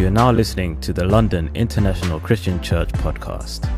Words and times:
You 0.00 0.06
are 0.06 0.10
now 0.10 0.32
listening 0.32 0.80
to 0.80 0.94
the 0.94 1.04
London 1.04 1.50
International 1.52 2.20
Christian 2.20 2.58
Church 2.62 2.88
podcast. 2.88 3.68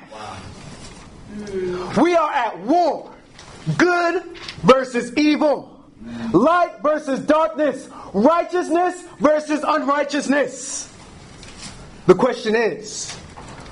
Not 0.00 1.50
alive. 1.50 1.96
We 1.98 2.14
are 2.14 2.30
at 2.30 2.58
war. 2.60 3.12
Good 3.78 4.22
versus 4.62 5.12
evil. 5.16 5.84
Light 6.32 6.82
versus 6.82 7.20
darkness. 7.20 7.88
Righteousness 8.12 9.02
versus 9.18 9.64
unrighteousness. 9.66 10.92
The 12.06 12.14
question 12.14 12.56
is, 12.56 13.16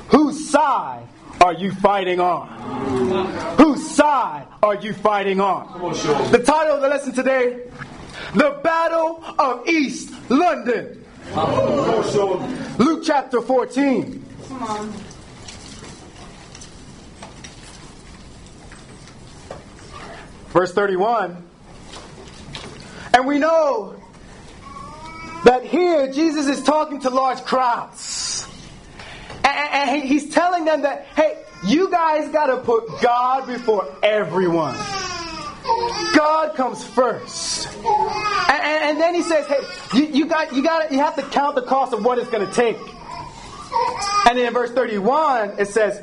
whose 0.08 0.48
side 0.50 1.06
are 1.40 1.52
you 1.52 1.72
fighting 1.72 2.20
on? 2.20 2.48
Whose 3.58 3.90
side 3.90 4.46
are 4.62 4.76
you 4.76 4.92
fighting 4.92 5.40
on? 5.40 5.92
The 6.30 6.38
title 6.38 6.76
of 6.76 6.82
the 6.82 6.88
lesson 6.88 7.12
today, 7.12 7.64
The 8.34 8.60
Battle 8.62 9.24
of 9.38 9.66
East 9.68 10.12
London. 10.30 11.04
Luke 12.78 13.02
chapter 13.04 13.40
14. 13.40 14.24
Verse 20.50 20.72
31. 20.72 21.44
And 23.14 23.26
we 23.26 23.38
know 23.38 24.00
that 25.44 25.64
here 25.64 26.12
Jesus 26.12 26.46
is 26.46 26.62
talking 26.62 27.00
to 27.00 27.10
large 27.10 27.42
crowds. 27.44 28.46
And, 29.44 30.02
he's 30.02 30.32
telling 30.32 30.64
them 30.64 30.82
that, 30.82 31.06
hey, 31.16 31.42
you 31.64 31.90
guys 31.90 32.30
got 32.30 32.46
to 32.46 32.58
put 32.58 33.00
God 33.00 33.46
before 33.46 33.92
everyone. 34.02 34.74
God 36.14 36.54
comes 36.54 36.84
first. 36.84 37.68
And 38.50 39.00
then 39.00 39.14
he 39.14 39.22
says, 39.22 39.46
hey, 39.46 39.60
you, 39.94 40.06
you 40.06 40.26
got 40.26 40.52
you 40.52 40.62
got 40.62 40.92
you 40.92 40.98
have 40.98 41.16
to 41.16 41.22
count 41.22 41.54
the 41.54 41.62
cost 41.62 41.92
of 41.92 42.04
what 42.04 42.18
it's 42.18 42.30
going 42.30 42.46
to 42.46 42.52
take. 42.52 42.76
And 44.26 44.38
then 44.38 44.46
in 44.46 44.52
verse 44.52 44.70
31, 44.72 45.58
it 45.58 45.68
says, 45.68 46.02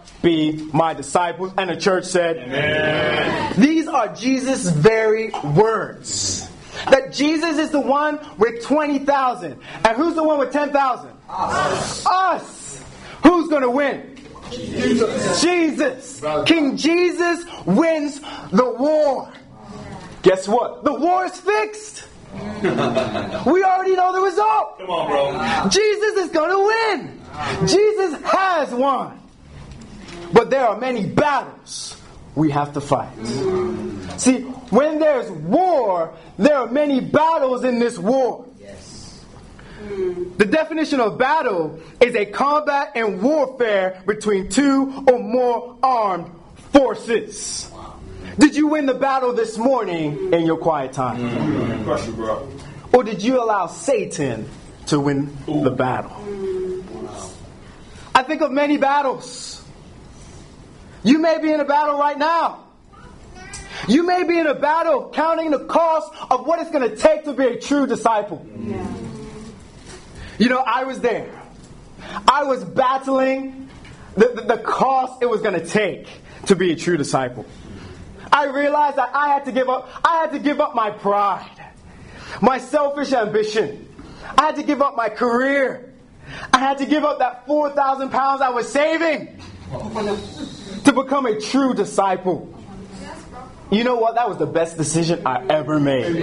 be 0.21 0.69
my 0.73 0.93
disciples. 0.93 1.53
And 1.57 1.69
the 1.69 1.77
church 1.77 2.05
said, 2.05 2.37
Amen. 2.37 3.53
These 3.57 3.87
are 3.87 4.13
Jesus' 4.13 4.69
very 4.69 5.29
words. 5.55 6.49
That 6.89 7.13
Jesus 7.13 7.57
is 7.57 7.71
the 7.71 7.79
one 7.79 8.19
with 8.37 8.63
20,000. 8.63 9.59
And 9.85 9.97
who's 9.97 10.15
the 10.15 10.23
one 10.23 10.39
with 10.39 10.51
10,000? 10.51 11.09
Us. 11.29 12.05
Us. 12.05 12.83
Who's 13.23 13.49
going 13.49 13.61
to 13.61 13.69
win? 13.69 14.17
Jesus. 14.49 15.41
Jesus. 15.41 16.21
King 16.45 16.75
Jesus 16.75 17.45
wins 17.65 18.19
the 18.51 18.75
war. 18.77 19.31
Guess 20.23 20.47
what? 20.47 20.83
The 20.83 20.93
war 20.93 21.25
is 21.25 21.39
fixed. 21.39 22.03
we 22.33 23.63
already 23.63 23.95
know 23.95 24.13
the 24.13 24.21
result. 24.21 24.79
Come 24.79 24.89
on, 24.89 25.09
bro. 25.09 25.69
Jesus 25.69 26.25
is 26.25 26.31
going 26.31 26.49
to 26.49 26.97
win. 26.97 27.21
Jesus 27.67 28.21
has 28.23 28.73
won. 28.73 29.20
But 30.33 30.49
there 30.49 30.65
are 30.65 30.77
many 30.77 31.05
battles 31.05 31.97
we 32.35 32.51
have 32.51 32.73
to 32.73 32.81
fight. 32.81 33.11
See, 34.17 34.41
when 34.71 34.99
there's 34.99 35.29
war, 35.29 36.13
there 36.37 36.57
are 36.57 36.67
many 36.67 37.01
battles 37.01 37.63
in 37.63 37.79
this 37.79 37.97
war. 37.97 38.45
The 40.37 40.45
definition 40.45 40.99
of 40.99 41.17
battle 41.17 41.79
is 41.99 42.15
a 42.15 42.25
combat 42.25 42.91
and 42.95 43.21
warfare 43.21 44.01
between 44.05 44.49
two 44.49 45.03
or 45.07 45.19
more 45.19 45.77
armed 45.81 46.31
forces. 46.71 47.69
Did 48.37 48.55
you 48.55 48.67
win 48.67 48.85
the 48.85 48.93
battle 48.93 49.33
this 49.33 49.57
morning 49.57 50.33
in 50.33 50.45
your 50.45 50.57
quiet 50.57 50.93
time? 50.93 51.89
Or 52.93 53.03
did 53.03 53.23
you 53.23 53.43
allow 53.43 53.67
Satan 53.67 54.47
to 54.87 54.99
win 54.99 55.35
the 55.45 55.71
battle? 55.71 56.15
I 58.13 58.23
think 58.23 58.41
of 58.41 58.51
many 58.51 58.77
battles. 58.77 59.60
You 61.03 61.19
may 61.19 61.39
be 61.39 61.51
in 61.51 61.59
a 61.59 61.65
battle 61.65 61.97
right 61.97 62.17
now. 62.17 62.65
You 63.87 64.03
may 64.03 64.23
be 64.23 64.37
in 64.37 64.47
a 64.47 64.53
battle 64.53 65.09
counting 65.13 65.51
the 65.51 65.65
cost 65.65 66.13
of 66.29 66.45
what 66.45 66.59
it's 66.59 66.69
going 66.69 66.87
to 66.87 66.95
take 66.95 67.23
to 67.23 67.33
be 67.33 67.45
a 67.45 67.59
true 67.59 67.87
disciple. 67.87 68.45
You 70.37 70.49
know, 70.49 70.59
I 70.59 70.83
was 70.83 70.99
there. 70.99 71.41
I 72.27 72.43
was 72.43 72.63
battling 72.63 73.69
the, 74.15 74.27
the, 74.35 74.41
the 74.55 74.57
cost 74.57 75.21
it 75.21 75.29
was 75.29 75.41
going 75.41 75.59
to 75.59 75.65
take 75.65 76.07
to 76.47 76.55
be 76.55 76.71
a 76.71 76.75
true 76.75 76.97
disciple. 76.97 77.45
I 78.31 78.45
realized 78.45 78.97
that 78.97 79.11
I 79.13 79.29
had 79.29 79.45
to 79.45 79.51
give 79.51 79.69
up. 79.69 79.89
I 80.03 80.21
had 80.21 80.31
to 80.31 80.39
give 80.39 80.59
up 80.61 80.75
my 80.75 80.89
pride, 80.89 81.49
my 82.41 82.59
selfish 82.59 83.13
ambition. 83.13 83.87
I 84.37 84.45
had 84.45 84.55
to 84.57 84.63
give 84.63 84.81
up 84.81 84.95
my 84.95 85.09
career. 85.09 85.93
I 86.53 86.59
had 86.59 86.77
to 86.77 86.85
give 86.85 87.03
up 87.03 87.19
that 87.19 87.45
four 87.45 87.71
thousand 87.71 88.09
pounds 88.09 88.41
I 88.41 88.49
was 88.49 88.71
saving 88.71 89.39
to 90.93 91.03
become 91.03 91.25
a 91.25 91.39
true 91.39 91.73
disciple. 91.73 92.53
You 93.71 93.83
know 93.85 93.95
what? 93.95 94.15
That 94.15 94.27
was 94.27 94.37
the 94.37 94.45
best 94.45 94.77
decision 94.77 95.25
I 95.25 95.45
ever 95.47 95.79
made. 95.79 96.17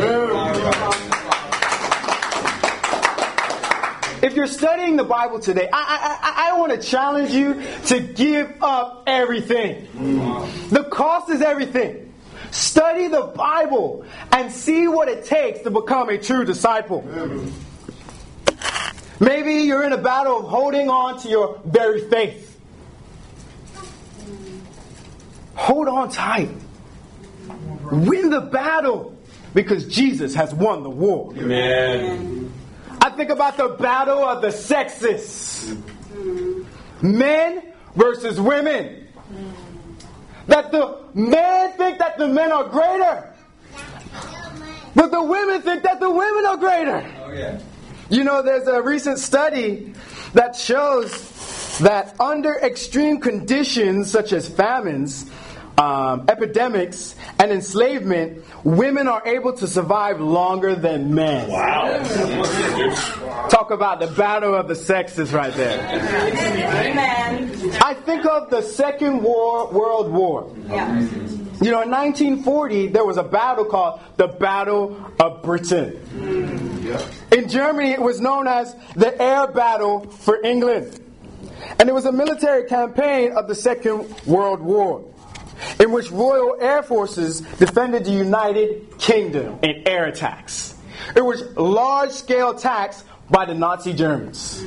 If 4.21 4.35
you're 4.35 4.47
studying 4.47 4.97
the 4.97 5.05
Bible 5.05 5.41
today, 5.41 5.69
I, 5.73 5.79
I, 5.81 6.49
I, 6.49 6.51
I 6.51 6.59
want 6.59 6.73
to 6.73 6.87
challenge 6.87 7.31
you 7.31 7.63
to 7.87 8.01
give 8.01 8.63
up 8.63 9.05
everything. 9.07 9.89
The 10.69 10.85
cost 10.91 11.31
is 11.31 11.41
everything. 11.41 12.13
Study 12.51 13.09
the 13.09 13.23
Bible 13.23 14.05
and 14.33 14.53
see 14.53 14.87
what 14.89 15.09
it 15.09 15.25
takes 15.25 15.61
to 15.61 15.71
become 15.71 16.11
a 16.11 16.19
true 16.19 16.45
disciple. 16.45 17.07
Maybe 19.21 19.55
you're 19.63 19.85
in 19.85 19.93
a 19.93 19.99
battle 19.99 20.41
of 20.41 20.45
holding 20.47 20.91
on 20.91 21.21
to 21.21 21.29
your 21.29 21.61
very 21.65 22.09
faith. 22.11 22.48
Hold 25.59 25.89
on 25.89 26.09
tight. 26.09 26.51
Win 27.91 28.31
the 28.31 28.43
battle 28.43 29.19
because 29.55 29.87
Jesus 29.87 30.33
has 30.37 30.55
won 30.55 30.85
the 30.85 30.91
war. 30.91 31.35
Amen. 31.37 32.53
I 33.03 33.11
think 33.11 33.31
about 33.31 33.57
the 33.57 33.69
battle 33.71 34.25
of 34.25 34.41
the 34.41 34.53
sexes 34.53 35.75
men 37.03 37.73
versus 37.97 38.41
women. 38.41 39.09
That 40.47 40.71
the 40.71 41.05
men 41.13 41.73
think 41.73 41.99
that 41.99 42.19
the 42.19 42.29
men 42.29 42.53
are 42.53 42.65
greater, 42.65 43.35
but 44.95 45.11
the 45.11 45.23
women 45.23 45.61
think 45.63 45.83
that 45.83 45.99
the 45.99 46.09
women 46.09 46.47
are 46.47 46.57
greater. 46.57 47.15
Oh, 47.25 47.33
yeah. 47.33 47.61
You 48.09 48.23
know, 48.25 48.43
there's 48.43 48.69
a 48.69 48.81
recent 48.81 49.19
study 49.19 49.93
that 50.35 50.55
shows 50.55 51.79
that 51.81 52.19
under 52.21 52.55
extreme 52.61 53.21
conditions 53.21 54.11
such 54.11 54.33
as 54.33 54.49
famines, 54.49 55.31
um, 55.79 56.25
epidemics, 56.29 57.15
and 57.39 57.53
enslavement, 57.53 58.45
women 58.65 59.07
are 59.07 59.23
able 59.27 59.53
to 59.55 59.67
survive 59.67 60.21
longer 60.21 60.75
than 60.75 61.15
men. 61.15 61.49
Wow. 61.49 62.03
Talk 63.49 63.71
about 63.71 64.01
the 64.01 64.09
battle 64.09 64.55
of 64.55 64.69
the 64.69 64.75
sexes 64.75 65.33
right 65.33 65.55
there. 65.55 65.79
Amen. 65.81 67.79
I 67.83 67.95
think 67.95 68.27
of 68.27 68.51
the 68.51 68.63
Second 68.63 69.23
War, 69.23 69.71
World 69.71 70.11
War. 70.11 70.55
Yeah. 70.67 71.01
You 71.61 71.73
know, 71.73 71.83
in 71.83 71.91
1940, 71.91 72.89
there 72.89 73.05
was 73.05 73.17
a 73.17 73.23
battle 73.23 73.65
called 73.65 74.01
the 74.17 74.29
Battle 74.29 74.97
of 75.19 75.43
Britain. 75.43 76.01
In 77.33 77.49
Germany, 77.49 77.91
it 77.91 78.01
was 78.01 78.21
known 78.21 78.47
as 78.47 78.77
the 78.95 79.21
Air 79.21 79.49
Battle 79.49 80.09
for 80.09 80.41
England. 80.45 81.01
And 81.81 81.89
it 81.89 81.93
was 81.93 82.05
a 82.05 82.13
military 82.13 82.65
campaign 82.65 83.33
of 83.33 83.49
the 83.49 83.55
Second 83.55 84.09
World 84.25 84.61
War, 84.61 85.05
in 85.81 85.93
which 85.93 86.11
Royal 86.11 86.57
Air 86.61 86.83
Forces 86.83 87.41
defended 87.41 88.05
the 88.05 88.13
United 88.13 88.99
Kingdom 88.99 89.59
in 89.63 89.87
air 89.87 90.07
attacks. 90.07 90.75
It 91.15 91.25
was 91.25 91.43
large 91.57 92.11
scale 92.11 92.51
attacks 92.51 93.05
by 93.31 93.45
the 93.45 93.55
Nazi 93.55 93.93
Germans. 93.93 94.63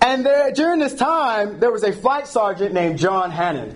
And 0.00 0.24
there, 0.24 0.52
during 0.52 0.80
this 0.80 0.94
time, 0.94 1.58
there 1.60 1.70
was 1.70 1.82
a 1.82 1.92
flight 1.92 2.26
sergeant 2.26 2.72
named 2.72 2.98
John 2.98 3.30
Hannah. 3.30 3.74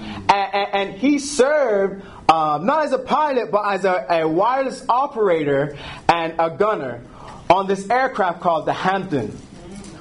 And, 0.00 0.30
and, 0.30 0.74
and 0.74 0.94
he 0.94 1.18
served 1.18 2.04
um, 2.28 2.66
not 2.66 2.84
as 2.84 2.92
a 2.92 2.98
pilot, 2.98 3.50
but 3.50 3.72
as 3.72 3.84
a, 3.84 4.06
a 4.10 4.28
wireless 4.28 4.84
operator 4.88 5.76
and 6.08 6.34
a 6.38 6.50
gunner 6.50 7.02
on 7.50 7.66
this 7.66 7.88
aircraft 7.90 8.40
called 8.40 8.66
the 8.66 8.72
Hampden, 8.72 9.30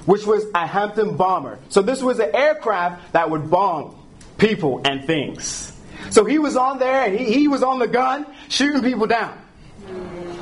which 0.06 0.26
was 0.26 0.46
a 0.54 0.68
Hampden 0.68 1.16
bomber. 1.16 1.58
So 1.70 1.82
this 1.82 2.04
was 2.04 2.20
an 2.20 2.36
aircraft 2.36 3.14
that 3.14 3.30
would 3.30 3.50
bomb 3.50 3.96
people 4.38 4.82
and 4.86 5.06
things. 5.06 5.74
So 6.10 6.26
he 6.26 6.40
was 6.40 6.56
on 6.56 6.80
there 6.80 7.06
and 7.06 7.18
he, 7.18 7.34
he 7.34 7.48
was 7.48 7.64
on 7.64 7.80
the 7.80 7.88
gun 7.88 8.26
shooting 8.50 8.82
people 8.82 9.08
down. 9.08 9.38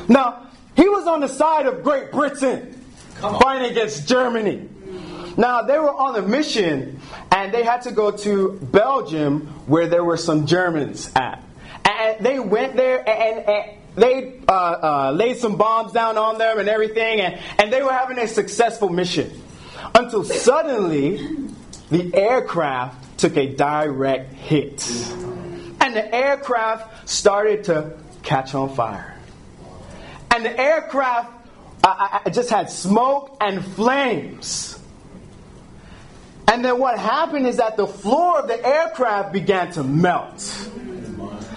Now, 0.08 0.50
he 0.76 0.88
was 0.88 1.08
on 1.08 1.22
the 1.22 1.28
side 1.28 1.66
of 1.66 1.84
Great 1.84 2.12
Britain 2.12 2.74
fighting 3.20 3.72
against 3.72 4.08
Germany. 4.08 4.70
Now, 5.38 5.64
they 5.64 5.78
were 5.78 5.94
on 5.94 6.16
a 6.16 6.22
mission 6.22 7.00
and 7.32 7.54
they 7.54 7.64
had 7.64 7.82
to 7.84 7.92
go 7.92 8.12
to 8.12 8.54
Belgium 8.72 9.48
where 9.68 9.88
there 9.88 10.04
were 10.04 10.18
some 10.18 10.46
Germans 10.46 11.12
at. 11.16 11.44
And 11.84 12.26
they 12.26 12.40
went 12.40 12.76
there 12.76 13.08
and, 13.08 13.48
and 13.48 13.78
they 13.96 14.42
uh, 14.48 14.52
uh, 14.52 15.12
laid 15.16 15.38
some 15.38 15.56
bombs 15.56 15.94
down 15.94 16.18
on 16.18 16.38
them 16.38 16.60
and 16.60 16.68
everything, 16.68 17.22
and, 17.22 17.40
and 17.58 17.72
they 17.72 17.82
were 17.82 17.94
having 17.94 18.18
a 18.18 18.28
successful 18.28 18.90
mission. 18.90 19.32
Until 19.94 20.24
suddenly, 20.26 21.48
the 21.90 22.14
aircraft 22.14 23.05
took 23.18 23.38
a 23.38 23.48
direct 23.48 24.34
hit. 24.34 24.88
And 25.82 25.96
the 25.96 26.14
aircraft 26.14 27.10
started 27.10 27.66
to 27.66 27.98
catch 28.24 28.56
on 28.56 28.74
fire. 28.76 29.16
And 30.32 30.46
the 30.46 30.60
aircraft 30.60 31.32
just 32.32 32.50
had 32.50 32.70
smoke 32.70 33.38
and 33.40 33.64
flames. 33.64 34.80
And 36.48 36.64
then 36.64 36.80
what 36.80 37.00
happened 37.00 37.48
is 37.48 37.58
that 37.58 37.78
the 37.78 37.88
floor 37.88 38.40
of 38.40 38.48
the 38.48 38.66
aircraft 38.66 39.34
began 39.34 39.72
to 39.74 39.84
melt. 39.84 40.70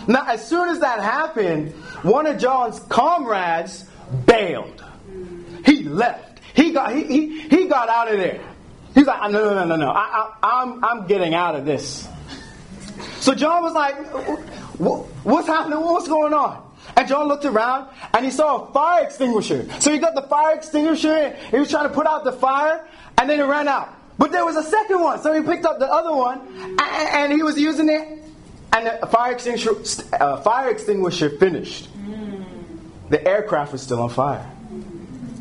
Now, 0.06 0.25
as 0.26 0.46
soon 0.46 0.70
as 0.70 0.81
that 0.81 1.00
happened, 1.00 1.72
one 2.02 2.26
of 2.26 2.38
John's 2.38 2.81
comrades 2.81 3.84
bailed. 4.26 4.82
He 5.64 5.82
left. 5.82 6.40
He 6.54 6.72
got 6.72 6.94
he, 6.94 7.04
he, 7.04 7.40
he 7.43 7.69
got 7.69 7.88
out 7.88 8.11
of 8.11 8.19
there. 8.19 8.40
He's 8.98 9.06
like, 9.06 9.30
no, 9.30 9.54
no, 9.54 9.54
no, 9.54 9.64
no, 9.64 9.76
no. 9.76 9.90
I, 9.90 10.32
I, 10.42 10.62
I'm 10.62 10.84
I'm 10.84 11.06
getting 11.06 11.32
out 11.32 11.54
of 11.54 11.64
this. 11.64 12.08
So 13.20 13.32
John 13.32 13.62
was 13.62 13.72
like, 13.72 13.94
what's 15.22 15.46
happening? 15.46 15.80
What's 15.80 16.08
going 16.08 16.34
on? 16.34 16.68
And 16.96 17.06
John 17.06 17.28
looked 17.28 17.44
around 17.44 17.90
and 18.12 18.24
he 18.24 18.32
saw 18.32 18.64
a 18.64 18.72
fire 18.72 19.04
extinguisher. 19.04 19.68
So 19.78 19.92
he 19.92 19.98
got 20.00 20.16
the 20.16 20.22
fire 20.22 20.56
extinguisher. 20.56 21.12
and 21.12 21.36
He 21.36 21.60
was 21.60 21.70
trying 21.70 21.86
to 21.86 21.94
put 21.94 22.08
out 22.08 22.24
the 22.24 22.32
fire, 22.32 22.88
and 23.18 23.30
then 23.30 23.38
it 23.38 23.44
ran 23.44 23.68
out. 23.68 23.94
But 24.18 24.32
there 24.32 24.44
was 24.44 24.56
a 24.56 24.64
second 24.64 24.98
one, 25.00 25.22
so 25.22 25.32
he 25.32 25.42
picked 25.42 25.64
up 25.64 25.78
the 25.78 25.86
other 25.86 26.12
one, 26.12 26.40
and, 26.58 26.80
and 26.80 27.32
he 27.32 27.44
was 27.44 27.56
using 27.56 27.88
it, 27.88 28.18
and 28.72 29.00
the 29.00 29.06
fire 29.06 29.30
extinguisher, 29.30 29.76
uh, 30.20 30.40
fire 30.40 30.70
extinguisher 30.70 31.30
finished. 31.38 31.88
The 33.10 33.24
aircraft 33.24 33.70
was 33.70 33.80
still 33.80 34.02
on 34.02 34.08
fire. 34.08 34.50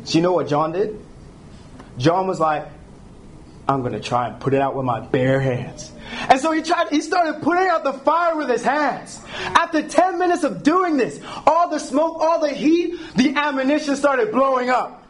So 0.04 0.16
you 0.16 0.22
know 0.22 0.32
what 0.32 0.46
John 0.46 0.70
did? 0.70 1.04
John 1.96 2.28
was 2.28 2.38
like, 2.38 2.68
I'm 3.68 3.80
going 3.80 3.92
to 3.92 4.00
try 4.00 4.28
and 4.28 4.40
put 4.40 4.54
it 4.54 4.62
out 4.62 4.74
with 4.74 4.86
my 4.86 5.00
bare 5.00 5.40
hands. 5.40 5.92
And 6.30 6.40
so 6.40 6.52
he 6.52 6.62
tried, 6.62 6.88
he 6.88 7.02
started 7.02 7.42
putting 7.42 7.68
out 7.68 7.84
the 7.84 7.92
fire 7.92 8.34
with 8.34 8.48
his 8.48 8.62
hands. 8.62 9.20
After 9.34 9.86
10 9.86 10.18
minutes 10.18 10.42
of 10.42 10.62
doing 10.62 10.96
this, 10.96 11.20
all 11.46 11.68
the 11.68 11.78
smoke, 11.78 12.16
all 12.18 12.40
the 12.40 12.52
heat, 12.52 12.98
the 13.16 13.34
ammunition 13.36 13.94
started 13.94 14.32
blowing 14.32 14.70
up. 14.70 15.04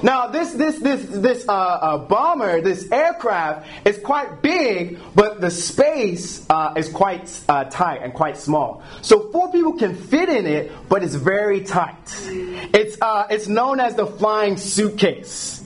Now, 0.00 0.28
this 0.28 0.52
this 0.52 0.78
this 0.78 1.04
this 1.06 1.48
uh, 1.48 1.52
uh, 1.52 1.98
bomber, 1.98 2.60
this 2.60 2.90
aircraft 2.92 3.66
is 3.84 3.98
quite 3.98 4.42
big, 4.42 4.98
but 5.14 5.40
the 5.40 5.50
space 5.50 6.46
uh, 6.48 6.74
is 6.76 6.88
quite 6.88 7.28
uh, 7.48 7.64
tight 7.64 8.02
and 8.02 8.14
quite 8.14 8.36
small. 8.36 8.84
So 9.02 9.32
four 9.32 9.50
people 9.50 9.72
can 9.72 9.96
fit 9.96 10.28
in 10.28 10.46
it, 10.46 10.70
but 10.88 11.02
it's 11.02 11.16
very 11.16 11.62
tight. 11.62 11.96
It's 12.72 12.96
uh, 13.02 13.26
it's 13.28 13.48
known 13.48 13.80
as 13.80 13.96
the 13.96 14.06
flying 14.06 14.56
suitcase. 14.56 15.64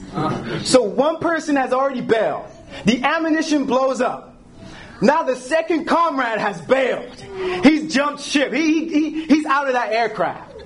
So 0.64 0.82
one 0.82 1.18
person 1.18 1.56
has 1.56 1.72
already 1.72 2.00
bailed. 2.00 2.46
The 2.84 3.02
ammunition 3.02 3.64
blows 3.64 4.00
up. 4.00 4.36
Now 5.00 5.22
the 5.22 5.36
second 5.36 5.86
comrade 5.86 6.38
has 6.38 6.60
bailed. 6.62 7.14
He's 7.64 7.92
jumped 7.92 8.22
ship. 8.22 8.52
He, 8.52 8.88
he, 8.88 9.24
he's 9.24 9.46
out 9.46 9.66
of 9.66 9.72
that 9.72 9.92
aircraft. 9.92 10.62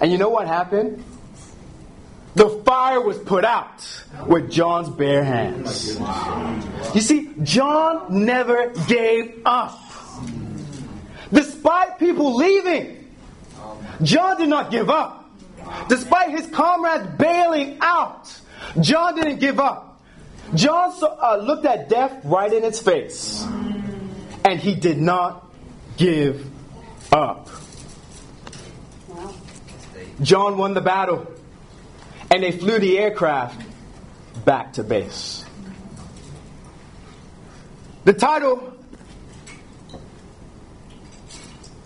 And 0.00 0.10
you 0.10 0.18
know 0.18 0.28
what 0.28 0.48
happened? 0.48 1.04
The 2.34 2.48
fire 2.48 3.00
was 3.00 3.16
put 3.18 3.44
out 3.44 4.02
with 4.26 4.50
John's 4.50 4.88
bare 4.88 5.22
hands. 5.22 5.96
You 6.94 7.00
see, 7.00 7.30
John 7.44 8.24
never 8.24 8.70
gave 8.88 9.42
up. 9.44 9.80
Despite 11.32 11.98
people 12.00 12.34
leaving, 12.34 13.14
John 14.02 14.36
did 14.38 14.48
not 14.48 14.72
give 14.72 14.90
up. 14.90 15.30
Despite 15.88 16.30
his 16.30 16.46
comrades 16.48 17.06
bailing 17.16 17.78
out, 17.80 18.40
John 18.80 19.14
didn't 19.16 19.38
give 19.38 19.60
up. 19.60 20.02
John 20.54 20.92
saw, 20.92 21.16
uh, 21.20 21.36
looked 21.36 21.64
at 21.64 21.88
death 21.88 22.24
right 22.24 22.52
in 22.52 22.64
its 22.64 22.80
face, 22.80 23.44
and 24.44 24.60
he 24.60 24.74
did 24.74 24.98
not 24.98 25.50
give 25.96 26.48
up. 27.12 27.48
John 30.22 30.56
won 30.58 30.74
the 30.74 30.80
battle 30.80 31.26
and 32.30 32.42
they 32.42 32.50
flew 32.52 32.78
the 32.78 32.98
aircraft 32.98 33.64
back 34.44 34.72
to 34.74 34.84
base. 34.84 35.44
The 38.04 38.12
title 38.12 38.72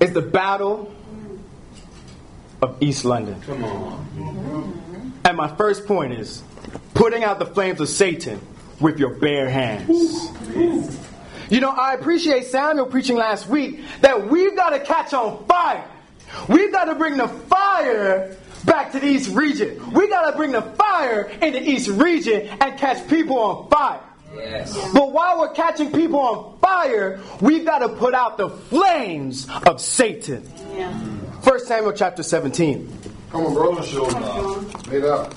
is 0.00 0.12
The 0.12 0.22
Battle 0.22 0.92
of 2.62 2.76
East 2.82 3.04
London. 3.04 3.40
Come 3.42 3.64
on. 3.64 5.12
And 5.24 5.36
my 5.36 5.48
first 5.48 5.86
point 5.86 6.14
is 6.14 6.42
putting 6.98 7.22
out 7.22 7.38
the 7.38 7.46
flames 7.46 7.80
of 7.80 7.88
Satan 7.88 8.40
with 8.80 8.98
your 8.98 9.14
bare 9.14 9.48
hands. 9.48 9.88
You 11.48 11.60
know, 11.60 11.70
I 11.70 11.94
appreciate 11.94 12.46
Samuel 12.46 12.86
preaching 12.86 13.16
last 13.16 13.48
week 13.48 13.80
that 14.00 14.28
we've 14.28 14.56
got 14.56 14.70
to 14.70 14.80
catch 14.80 15.14
on 15.14 15.46
fire. 15.46 15.84
We've 16.48 16.72
got 16.72 16.86
to 16.86 16.96
bring 16.96 17.16
the 17.16 17.28
fire 17.28 18.36
back 18.64 18.90
to 18.92 18.98
the 18.98 19.06
East 19.06 19.34
region. 19.34 19.92
We 19.92 20.08
got 20.08 20.28
to 20.28 20.36
bring 20.36 20.50
the 20.50 20.60
fire 20.60 21.30
in 21.40 21.52
the 21.52 21.62
East 21.70 21.88
region 21.88 22.48
and 22.60 22.76
catch 22.76 23.08
people 23.08 23.38
on 23.38 23.70
fire. 23.70 24.00
Yes. 24.34 24.76
But 24.92 25.12
while 25.12 25.38
we're 25.38 25.52
catching 25.52 25.92
people 25.92 26.18
on 26.18 26.58
fire, 26.58 27.20
we've 27.40 27.64
got 27.64 27.78
to 27.78 27.90
put 27.90 28.12
out 28.12 28.38
the 28.38 28.50
flames 28.50 29.48
of 29.66 29.80
Satan. 29.80 30.46
Yeah. 30.74 30.92
1 30.92 31.64
Samuel 31.64 31.92
chapter 31.92 32.24
17. 32.24 32.92
Come 33.30 33.46
on, 33.46 33.54
brother, 33.54 33.82
show 33.84 34.04
up. 34.06 34.88
Made 34.88 35.04
up. 35.04 35.32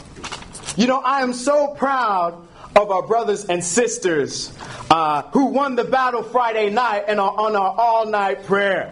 You 0.77 0.87
know, 0.87 0.99
I 0.99 1.21
am 1.21 1.33
so 1.33 1.73
proud 1.75 2.47
of 2.75 2.91
our 2.91 3.05
brothers 3.05 3.45
and 3.45 3.63
sisters 3.63 4.53
uh, 4.89 5.23
who 5.33 5.47
won 5.47 5.75
the 5.75 5.83
battle 5.83 6.23
Friday 6.23 6.69
night 6.69 7.05
and 7.07 7.19
are 7.19 7.31
on 7.31 7.55
our 7.55 7.75
all 7.77 8.05
night 8.05 8.45
prayer. 8.45 8.89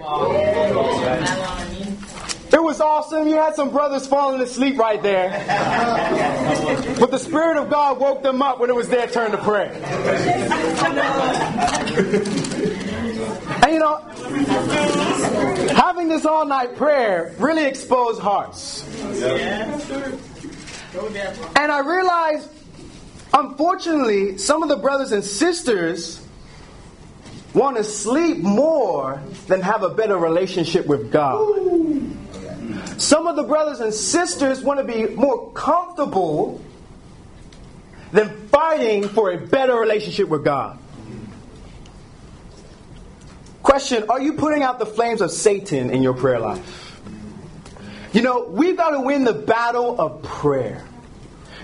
It 2.52 2.62
was 2.62 2.82
awesome. 2.82 3.28
You 3.28 3.36
had 3.36 3.56
some 3.56 3.70
brothers 3.70 4.08
falling 4.08 4.42
asleep 4.42 4.78
right 4.78 5.02
there. 5.02 5.30
But 7.00 7.12
the 7.12 7.20
Spirit 7.20 7.58
of 7.58 7.70
God 7.70 8.00
woke 8.00 8.24
them 8.24 8.42
up 8.42 8.60
when 8.60 8.70
it 8.70 8.76
was 8.76 8.90
their 8.90 9.08
turn 9.08 9.32
to 9.32 9.38
pray. 9.38 9.70
And 13.64 13.74
you 13.74 13.80
know, 13.80 13.98
having 15.76 16.10
this 16.10 16.26
all 16.26 16.46
night 16.46 16.76
prayer 16.76 17.34
really 17.40 17.66
exposed 17.66 18.20
hearts. 18.20 18.84
And 21.56 21.72
I 21.72 21.80
realized 21.80 22.50
Unfortunately, 23.34 24.38
some 24.38 24.64
of 24.64 24.70
the 24.70 24.78
brothers 24.78 25.12
and 25.12 25.24
sisters 25.24 26.26
want 27.54 27.78
to 27.78 27.84
sleep 27.84 28.40
more 28.40 29.22
than 29.48 29.62
have 29.62 29.84
a 29.84 29.90
better 29.90 30.18
relationship 30.18 30.88
with 30.88 31.12
God. 31.12 31.38
Some 32.98 33.28
of 33.28 33.36
the 33.36 33.44
brothers 33.44 33.80
and 33.80 33.94
sisters 33.94 34.64
want 34.64 34.80
to 34.80 34.84
be 34.84 35.16
more 35.16 35.52
comfortable 35.52 36.62
than 38.12 38.48
fighting 38.48 39.08
for 39.08 39.32
a 39.32 39.38
better 39.38 39.76
relationship 39.76 40.28
with 40.28 40.44
God. 40.44 40.80
Question 43.62 44.06
Are 44.10 44.20
you 44.20 44.34
putting 44.34 44.64
out 44.64 44.80
the 44.80 44.86
flames 44.86 45.22
of 45.22 45.30
Satan 45.30 45.92
in 45.92 46.02
your 46.02 46.14
prayer 46.14 46.40
life? 46.40 46.89
You 48.14 48.22
know, 48.22 48.46
we've 48.46 48.76
got 48.76 48.92
to 48.92 49.02
win 49.02 49.24
the 49.24 49.34
battle 49.34 50.00
of 50.00 50.24
prayer. 50.24 50.84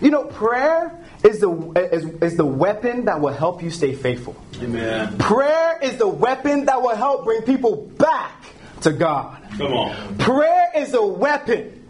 You 0.01 0.11
know, 0.11 0.25
prayer 0.25 1.03
is 1.23 1.39
the, 1.39 1.89
is, 1.91 2.05
is 2.21 2.37
the 2.37 2.45
weapon 2.45 3.05
that 3.05 3.19
will 3.19 3.33
help 3.33 3.63
you 3.63 3.71
stay 3.71 3.95
faithful. 3.95 4.35
Amen. 4.61 5.17
Prayer 5.17 5.79
is 5.81 5.97
the 5.97 6.07
weapon 6.07 6.65
that 6.65 6.81
will 6.81 6.95
help 6.95 7.25
bring 7.25 7.41
people 7.41 7.75
back 7.97 8.45
to 8.81 8.91
God. 8.91 9.41
Come 9.57 9.73
on. 9.73 10.17
Prayer 10.17 10.69
is 10.75 10.93
a 10.93 11.05
weapon 11.05 11.83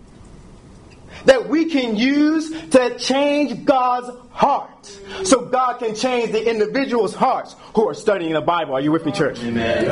that 1.25 1.49
we 1.49 1.65
can 1.65 1.95
use 1.95 2.49
to 2.69 2.97
change 2.97 3.65
God's 3.65 4.15
heart. 4.31 4.85
So 5.23 5.45
God 5.45 5.79
can 5.79 5.95
change 5.95 6.31
the 6.31 6.49
individual's 6.49 7.15
hearts 7.15 7.55
who 7.73 7.89
are 7.89 7.93
studying 7.93 8.33
the 8.33 8.41
Bible. 8.41 8.75
Are 8.75 8.81
you 8.81 8.91
with 8.91 9.05
me, 9.05 9.11
church? 9.11 9.39
Amen. 9.43 9.87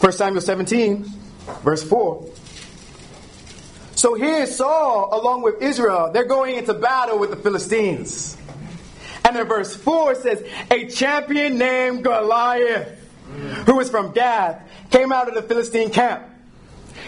1 0.00 0.12
Samuel 0.12 0.40
17, 0.40 1.06
verse 1.62 1.82
4. 1.82 2.26
So 3.94 4.14
here 4.14 4.46
Saul 4.46 5.08
along 5.12 5.42
with 5.42 5.60
Israel. 5.60 6.10
They're 6.12 6.24
going 6.24 6.56
into 6.56 6.74
battle 6.74 7.18
with 7.18 7.30
the 7.30 7.36
Philistines. 7.36 8.36
And 9.24 9.36
in 9.36 9.46
verse 9.46 9.74
4 9.74 10.14
says, 10.14 10.44
A 10.70 10.86
champion 10.86 11.58
named 11.58 12.04
Goliath, 12.04 12.96
who 13.66 13.76
was 13.76 13.90
from 13.90 14.12
Gath, 14.12 14.62
came 14.90 15.12
out 15.12 15.28
of 15.28 15.34
the 15.34 15.42
Philistine 15.42 15.90
camp. 15.90 16.24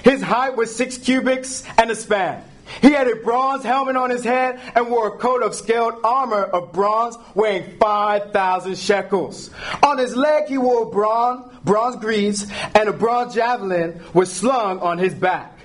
His 0.02 0.20
height 0.20 0.56
was 0.56 0.74
six 0.74 0.98
cubits 0.98 1.64
and 1.78 1.90
a 1.90 1.94
span. 1.94 2.42
He 2.80 2.92
had 2.92 3.08
a 3.08 3.16
bronze 3.16 3.64
helmet 3.64 3.96
on 3.96 4.10
his 4.10 4.24
head 4.24 4.60
and 4.74 4.88
wore 4.88 5.08
a 5.08 5.18
coat 5.18 5.42
of 5.42 5.54
scaled 5.54 5.94
armor 6.04 6.44
of 6.44 6.72
bronze 6.72 7.16
weighing 7.34 7.76
5,000 7.78 8.78
shekels. 8.78 9.50
On 9.82 9.98
his 9.98 10.16
leg 10.16 10.46
he 10.48 10.58
wore 10.58 10.90
bronze, 10.90 11.52
bronze 11.64 11.96
greaves 11.96 12.46
and 12.74 12.88
a 12.88 12.92
bronze 12.92 13.34
javelin 13.34 14.00
was 14.14 14.32
slung 14.32 14.78
on 14.80 14.98
his 14.98 15.14
back. 15.14 15.56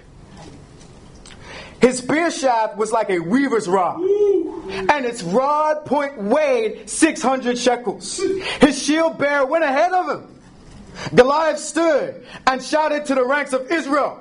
His 1.82 2.00
spear 2.00 2.32
shaft 2.32 2.78
was 2.78 2.92
like 2.92 3.12
a 3.12 3.20
weaver's 3.20 3.68
rod, 3.68 4.00
and 4.00 5.06
its 5.06 5.22
rod 5.22 5.86
point 5.86 6.18
weighed 6.18 6.90
600 6.90 7.60
shekels. 7.60 8.20
His 8.60 8.82
shield 8.82 9.20
bearer 9.20 9.46
went 9.46 9.64
ahead 9.64 9.92
of 9.92 10.10
him. 10.10 10.42
Goliath 11.14 11.60
stood 11.60 12.26
and 12.48 12.64
shouted 12.64 13.06
to 13.06 13.16
the 13.16 13.26
ranks 13.26 13.54
of 13.54 13.72
Israel, 13.72 14.20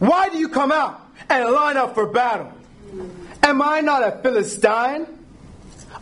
Why 0.00 0.28
do 0.28 0.38
you 0.38 0.48
come 0.48 0.72
out 0.72 1.03
and 1.28 1.50
line 1.50 1.76
up 1.76 1.94
for 1.94 2.06
battle? 2.06 2.52
Am 3.42 3.60
I 3.60 3.80
not 3.80 4.02
a 4.02 4.22
Philistine? 4.22 5.06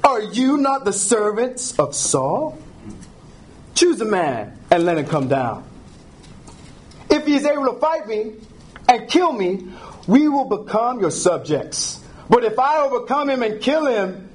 Are 0.05 0.23
you 0.23 0.57
not 0.57 0.85
the 0.85 0.93
servants 0.93 1.79
of 1.79 1.95
Saul? 1.95 2.59
Choose 3.75 4.01
a 4.01 4.05
man 4.05 4.59
and 4.71 4.85
let 4.85 4.99
him 4.99 5.07
come 5.07 5.29
down. 5.29 5.69
If 7.11 7.27
he 7.27 7.35
is 7.35 7.45
able 7.45 7.73
to 7.73 7.79
fight 7.79 8.07
me 8.07 8.35
and 8.89 9.09
kill 9.09 9.33
me, 9.33 9.67
we 10.07 10.29
will 10.29 10.45
become 10.45 11.01
your 11.01 11.11
subjects. 11.11 12.01
But 12.29 12.45
if 12.45 12.59
I 12.59 12.79
overcome 12.79 13.31
him 13.31 13.43
and 13.43 13.61
kill 13.61 13.87
him, 13.87 14.31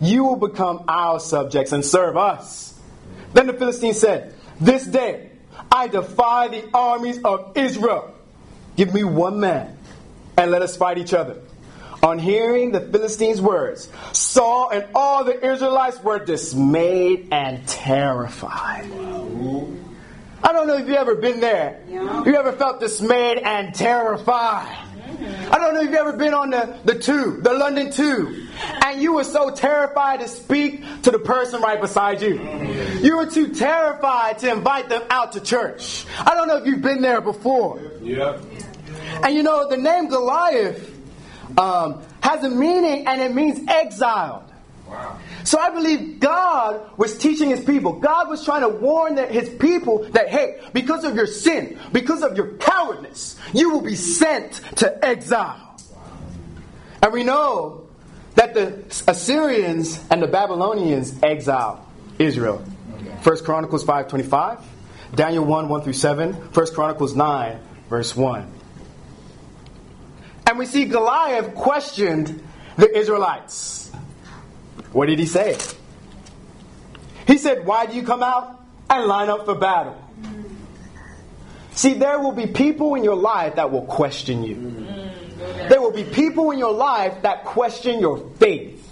you 0.00 0.24
will 0.24 0.36
become 0.36 0.84
our 0.88 1.18
subjects 1.20 1.72
and 1.72 1.84
serve 1.84 2.16
us. 2.16 2.78
Then 3.32 3.46
the 3.46 3.54
Philistine 3.54 3.94
said, 3.94 4.34
This 4.60 4.86
day 4.86 5.30
I 5.72 5.88
defy 5.88 6.48
the 6.48 6.68
armies 6.72 7.20
of 7.24 7.56
Israel. 7.56 8.14
Give 8.76 8.92
me 8.94 9.04
one 9.04 9.40
man 9.40 9.77
and 10.38 10.50
let 10.50 10.62
us 10.62 10.76
fight 10.76 10.98
each 10.98 11.12
other. 11.12 11.36
On 12.02 12.18
hearing 12.18 12.70
the 12.70 12.80
Philistines' 12.80 13.40
words, 13.40 13.88
Saul 14.12 14.70
and 14.70 14.86
all 14.94 15.24
the 15.24 15.44
Israelites 15.44 16.00
were 16.00 16.20
dismayed 16.20 17.28
and 17.32 17.66
terrified. 17.66 18.84
I 20.40 20.52
don't 20.52 20.68
know 20.68 20.76
if 20.76 20.86
you've 20.86 20.96
ever 20.96 21.16
been 21.16 21.40
there. 21.40 21.82
Yeah. 21.88 22.24
You 22.24 22.36
ever 22.36 22.52
felt 22.52 22.78
dismayed 22.78 23.38
and 23.38 23.74
terrified? 23.74 24.68
Mm-hmm. 24.68 25.52
I 25.52 25.58
don't 25.58 25.74
know 25.74 25.80
if 25.80 25.86
you've 25.86 25.94
ever 25.94 26.12
been 26.12 26.34
on 26.34 26.50
the, 26.50 26.78
the 26.84 26.96
tube, 26.96 27.42
the 27.42 27.52
London 27.52 27.90
tube, 27.90 28.48
and 28.84 29.02
you 29.02 29.14
were 29.14 29.24
so 29.24 29.50
terrified 29.50 30.20
to 30.20 30.28
speak 30.28 30.84
to 31.02 31.10
the 31.10 31.18
person 31.18 31.60
right 31.60 31.80
beside 31.80 32.22
you. 32.22 32.40
You 33.00 33.16
were 33.16 33.26
too 33.26 33.52
terrified 33.52 34.38
to 34.38 34.52
invite 34.52 34.88
them 34.88 35.02
out 35.10 35.32
to 35.32 35.40
church. 35.40 36.06
I 36.20 36.34
don't 36.34 36.46
know 36.46 36.58
if 36.58 36.66
you've 36.66 36.82
been 36.82 37.02
there 37.02 37.20
before. 37.20 37.80
Yep. 38.00 38.44
And 39.22 39.34
you 39.34 39.42
know, 39.42 39.68
the 39.68 39.76
name 39.76 40.08
Goliath 40.08 40.94
um, 41.58 42.02
has 42.20 42.44
a 42.44 42.50
meaning 42.50 43.06
and 43.06 43.20
it 43.20 43.34
means 43.34 43.60
exiled. 43.68 44.44
So 45.44 45.58
I 45.58 45.70
believe 45.70 46.20
God 46.20 46.98
was 46.98 47.16
teaching 47.16 47.50
his 47.50 47.64
people. 47.64 47.92
God 47.92 48.28
was 48.28 48.44
trying 48.44 48.62
to 48.62 48.68
warn 48.68 49.14
that 49.16 49.30
his 49.30 49.48
people 49.48 50.04
that, 50.10 50.28
hey, 50.28 50.60
because 50.72 51.04
of 51.04 51.14
your 51.14 51.26
sin, 51.26 51.78
because 51.92 52.22
of 52.22 52.36
your 52.36 52.54
cowardness, 52.56 53.38
you 53.52 53.70
will 53.70 53.80
be 53.80 53.94
sent 53.94 54.60
to 54.76 55.04
exile. 55.04 55.76
And 57.02 57.12
we 57.12 57.24
know 57.24 57.88
that 58.34 58.54
the 58.54 58.84
Assyrians 59.10 60.02
and 60.10 60.22
the 60.22 60.26
Babylonians 60.26 61.14
exiled 61.22 61.80
Israel. 62.18 62.64
First 63.22 63.44
Chronicles 63.44 63.84
5.25, 63.84 64.62
Daniel 65.14 65.44
1, 65.44 65.68
1 65.68 65.82
through 65.82 65.92
7, 65.92 66.32
1 66.32 66.66
Chronicles 66.74 67.14
9, 67.14 67.60
verse 67.88 68.14
1. 68.14 68.57
And 70.48 70.58
we 70.58 70.64
see 70.64 70.86
Goliath 70.86 71.54
questioned 71.54 72.42
the 72.78 72.96
Israelites. 72.96 73.92
What 74.92 75.06
did 75.06 75.18
he 75.18 75.26
say? 75.26 75.58
He 77.26 77.36
said, 77.36 77.66
Why 77.66 77.84
do 77.84 77.94
you 77.94 78.02
come 78.02 78.22
out 78.22 78.58
and 78.88 79.04
line 79.04 79.28
up 79.28 79.44
for 79.44 79.54
battle? 79.54 80.02
See, 81.72 81.92
there 81.92 82.18
will 82.18 82.32
be 82.32 82.46
people 82.46 82.94
in 82.94 83.04
your 83.04 83.14
life 83.14 83.56
that 83.56 83.70
will 83.70 83.82
question 83.82 84.42
you. 84.42 84.86
There 85.68 85.82
will 85.82 85.92
be 85.92 86.04
people 86.04 86.50
in 86.50 86.58
your 86.58 86.72
life 86.72 87.20
that 87.22 87.44
question 87.44 88.00
your 88.00 88.18
faith. 88.38 88.90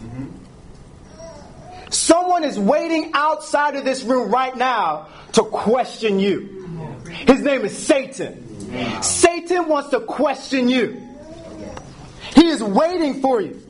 Someone 1.89 2.45
is 2.45 2.59
waiting 2.59 3.13
outside 3.15 3.77
of 3.77 3.85
this 3.87 4.03
room 4.03 4.31
right 4.31 4.55
now 4.55 5.09
to 5.33 5.43
question 5.43 6.21
you. 6.21 7.01
His 7.27 7.41
name 7.41 7.65
is 7.65 7.75
Satan. 7.75 9.03
Satan 9.03 9.69
wants 9.69 9.89
to 9.89 10.01
question 10.01 10.69
you. 10.69 11.03
He 12.37 12.47
is 12.47 12.63
waiting 12.63 13.21
for 13.21 13.41
you. 13.41 13.61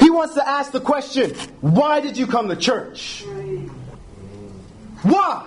He 0.00 0.10
wants 0.10 0.34
to 0.34 0.48
ask 0.48 0.72
the 0.72 0.80
question, 0.80 1.34
why 1.60 2.00
did 2.00 2.16
you 2.16 2.26
come 2.26 2.48
to 2.48 2.56
church? 2.56 3.24
Why? 5.02 5.46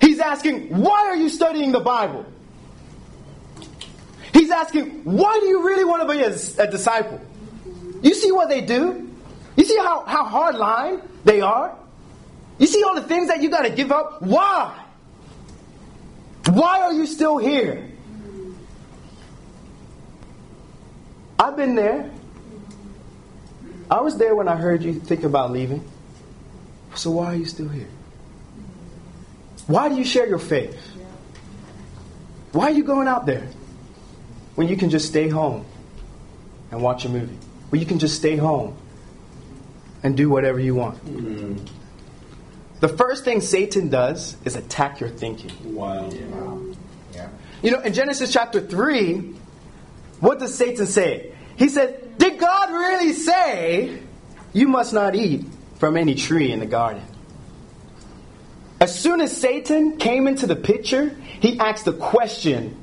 He's 0.00 0.20
asking, 0.20 0.68
why 0.68 1.08
are 1.08 1.16
you 1.16 1.28
studying 1.28 1.72
the 1.72 1.80
Bible? 1.80 2.24
He's 4.32 4.50
asking, 4.50 5.02
why 5.04 5.38
do 5.40 5.46
you 5.46 5.66
really 5.66 5.84
want 5.84 6.08
to 6.08 6.14
be 6.14 6.20
a, 6.20 6.64
a 6.66 6.70
disciple? 6.70 7.20
You 8.00 8.14
see 8.14 8.30
what 8.30 8.48
they 8.48 8.60
do? 8.60 9.10
You 9.56 9.64
see 9.64 9.76
how, 9.78 10.04
how 10.04 10.24
hard 10.24 10.54
line 10.54 11.02
they 11.24 11.40
are? 11.40 11.76
You 12.58 12.66
see 12.68 12.82
all 12.84 12.94
the 12.94 13.02
things 13.02 13.28
that 13.28 13.42
you 13.42 13.50
got 13.50 13.62
to 13.62 13.70
give 13.70 13.90
up? 13.90 14.22
Why? 14.22 14.84
Why 16.50 16.80
are 16.82 16.92
you 16.92 17.06
still 17.06 17.38
here? 17.38 17.90
I've 21.44 21.58
been 21.58 21.74
there. 21.74 22.10
I 23.90 24.00
was 24.00 24.16
there 24.16 24.34
when 24.34 24.48
I 24.48 24.56
heard 24.56 24.82
you 24.82 24.94
think 24.94 25.24
about 25.24 25.52
leaving. 25.52 25.86
So 26.94 27.10
why 27.10 27.26
are 27.26 27.34
you 27.34 27.44
still 27.44 27.68
here? 27.68 27.88
Why 29.66 29.90
do 29.90 29.96
you 29.96 30.04
share 30.06 30.26
your 30.26 30.38
faith? 30.38 30.74
Why 32.52 32.64
are 32.64 32.70
you 32.70 32.82
going 32.82 33.08
out 33.08 33.26
there 33.26 33.46
when 34.54 34.68
you 34.68 34.76
can 34.78 34.88
just 34.88 35.06
stay 35.06 35.28
home 35.28 35.66
and 36.70 36.80
watch 36.80 37.04
a 37.04 37.10
movie? 37.10 37.36
When 37.68 37.78
you 37.78 37.86
can 37.86 37.98
just 37.98 38.16
stay 38.16 38.36
home 38.36 38.78
and 40.02 40.16
do 40.16 40.30
whatever 40.30 40.58
you 40.58 40.74
want? 40.74 41.04
Mm-hmm. 41.04 41.62
The 42.80 42.88
first 42.88 43.24
thing 43.24 43.42
Satan 43.42 43.90
does 43.90 44.38
is 44.46 44.56
attack 44.56 44.98
your 44.98 45.10
thinking. 45.10 45.74
Wow. 45.74 46.10
You 47.62 47.70
know, 47.70 47.80
in 47.80 47.92
Genesis 47.92 48.32
chapter 48.32 48.62
3, 48.62 49.34
what 50.20 50.38
does 50.38 50.54
Satan 50.54 50.86
say? 50.86 51.33
He 51.56 51.68
said, 51.68 52.18
Did 52.18 52.38
God 52.38 52.70
really 52.70 53.12
say 53.12 54.00
you 54.52 54.68
must 54.68 54.92
not 54.92 55.14
eat 55.14 55.44
from 55.78 55.96
any 55.96 56.14
tree 56.14 56.52
in 56.52 56.60
the 56.60 56.66
garden? 56.66 57.02
As 58.80 58.98
soon 58.98 59.20
as 59.20 59.34
Satan 59.34 59.96
came 59.96 60.26
into 60.26 60.46
the 60.46 60.56
picture, 60.56 61.16
he 61.40 61.58
asked 61.58 61.86
a 61.86 61.92
question 61.92 62.76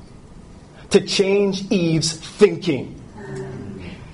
to 0.90 1.00
change 1.00 1.70
Eve's 1.70 2.12
thinking. 2.12 2.98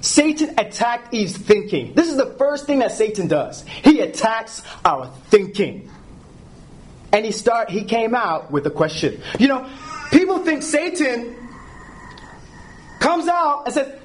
Satan 0.00 0.55
attacked 0.59 1.12
Eve's 1.12 1.37
thinking. 1.37 1.95
This 1.95 2.09
is 2.09 2.17
the 2.17 2.35
first 2.38 2.67
thing 2.67 2.81
that 2.81 2.93
Satan 2.93 3.27
does. 3.27 3.65
He 3.65 4.00
attacks 4.00 4.62
our 4.85 5.07
thinking. 5.27 5.91
And 7.12 7.25
he 7.25 7.33
start 7.33 7.71
he 7.71 7.85
came 7.85 8.15
out 8.15 8.50
with 8.50 8.67
a 8.67 8.71
question. 8.71 9.21
You 9.38 9.49
know, 9.49 9.69
people 10.11 10.38
think 10.41 10.62
Satan 10.62 11.37
comes 13.00 13.29
out 13.29 13.65
and 13.65 13.75
says, 13.75 13.99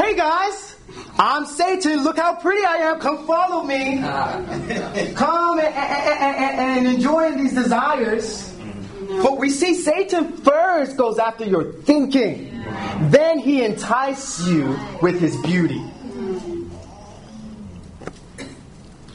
"Hey 0.00 0.16
guys, 0.16 0.76
I'm 1.18 1.44
Satan. 1.44 2.02
Look 2.02 2.16
how 2.16 2.34
pretty 2.36 2.64
I 2.64 2.76
am. 2.76 3.00
Come 3.00 3.26
follow 3.26 3.62
me. 3.62 3.98
Come 5.14 5.60
and, 5.60 5.74
and, 5.74 6.60
and, 6.60 6.86
enjoy 6.86 7.32
these 7.32 7.54
desires." 7.54 8.50
But 9.22 9.38
we 9.38 9.50
see 9.50 9.74
Satan 9.74 10.32
first 10.38 10.96
goes 10.96 11.18
after 11.18 11.44
your 11.44 11.72
thinking. 11.72 12.64
Then 13.10 13.38
he 13.38 13.62
entices 13.62 14.48
you 14.48 14.78
with 15.02 15.20
his 15.20 15.36
beauty. 15.42 15.80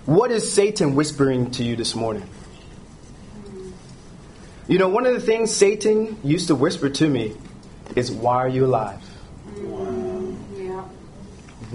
What 0.06 0.30
is 0.30 0.52
Satan 0.52 0.94
whispering 0.94 1.50
to 1.52 1.64
you 1.64 1.76
this 1.76 1.96
morning? 1.96 2.30
You 4.68 4.78
know, 4.78 4.90
one 4.90 5.08
of 5.08 5.14
the 5.14 5.20
things 5.20 5.52
Satan 5.52 6.18
used 6.24 6.48
to 6.48 6.56
whisper 6.56 6.90
to 6.90 7.10
me 7.10 7.36
is, 7.96 8.12
Why 8.12 8.36
are 8.36 8.50
you 8.50 8.66
alive? 8.66 9.02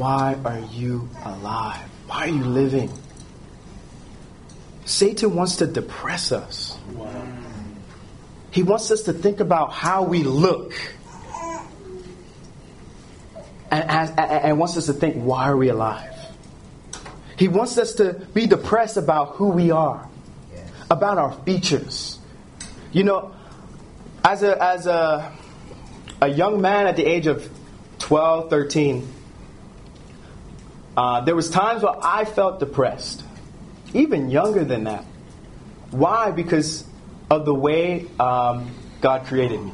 Why 0.00 0.34
are 0.46 0.60
you 0.72 1.10
alive? 1.26 1.86
Why 2.06 2.20
are 2.20 2.28
you 2.28 2.42
living? 2.42 2.90
Satan 4.86 5.34
wants 5.34 5.56
to 5.56 5.66
depress 5.66 6.32
us. 6.32 6.78
He 8.50 8.62
wants 8.62 8.90
us 8.90 9.02
to 9.02 9.12
think 9.12 9.40
about 9.40 9.74
how 9.74 10.04
we 10.04 10.22
look. 10.22 10.72
And, 13.70 14.18
and, 14.18 14.58
wants 14.58 14.78
us 14.78 14.86
to 14.86 14.94
think, 14.94 15.16
why 15.16 15.50
are 15.50 15.56
we 15.58 15.68
alive? 15.68 16.14
He 17.36 17.48
wants 17.48 17.76
us 17.76 17.92
to 17.96 18.14
be 18.32 18.46
depressed 18.46 18.96
about 18.96 19.34
who 19.34 19.50
we 19.50 19.70
are, 19.70 20.08
about 20.90 21.18
our 21.18 21.32
features. 21.44 22.18
You 22.90 23.04
know, 23.04 23.34
as 24.24 24.42
a, 24.42 24.64
as 24.64 24.86
a, 24.86 25.30
a 26.22 26.28
young 26.28 26.62
man 26.62 26.86
at 26.86 26.96
the 26.96 27.04
age 27.04 27.26
of 27.26 27.46
12, 27.98 28.48
13, 28.48 29.19
uh, 30.96 31.20
there 31.22 31.34
was 31.34 31.50
times 31.50 31.82
where 31.82 31.94
I 32.02 32.24
felt 32.24 32.60
depressed, 32.60 33.24
even 33.94 34.30
younger 34.30 34.64
than 34.64 34.84
that. 34.84 35.04
Why? 35.90 36.30
Because 36.30 36.84
of 37.30 37.44
the 37.44 37.54
way 37.54 38.06
um, 38.18 38.70
God 39.00 39.26
created 39.26 39.60
me. 39.60 39.72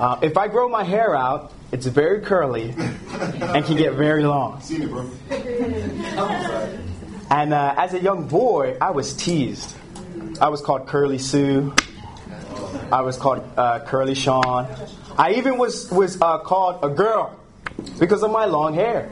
Uh, 0.00 0.18
if 0.22 0.36
I 0.36 0.48
grow 0.48 0.68
my 0.68 0.82
hair 0.82 1.14
out, 1.14 1.52
it's 1.70 1.86
very 1.86 2.20
curly 2.20 2.70
and 2.70 3.64
can 3.64 3.76
get 3.76 3.94
very 3.94 4.24
long. 4.24 4.62
Bro. 4.88 5.10
And 7.30 7.54
uh, 7.54 7.74
as 7.78 7.94
a 7.94 8.00
young 8.00 8.28
boy, 8.28 8.76
I 8.80 8.90
was 8.90 9.14
teased. 9.16 9.74
I 10.40 10.50
was 10.50 10.60
called 10.60 10.86
Curly 10.86 11.18
Sue. 11.18 11.74
I 12.92 13.00
was 13.00 13.16
called 13.16 13.42
uh, 13.56 13.80
Curly 13.80 14.14
Sean. 14.14 14.68
I 15.16 15.32
even 15.34 15.58
was 15.58 15.90
was 15.90 16.20
uh, 16.20 16.38
called 16.38 16.84
a 16.84 16.90
girl 16.90 17.34
because 17.98 18.22
of 18.22 18.30
my 18.30 18.46
long 18.46 18.74
hair. 18.74 19.10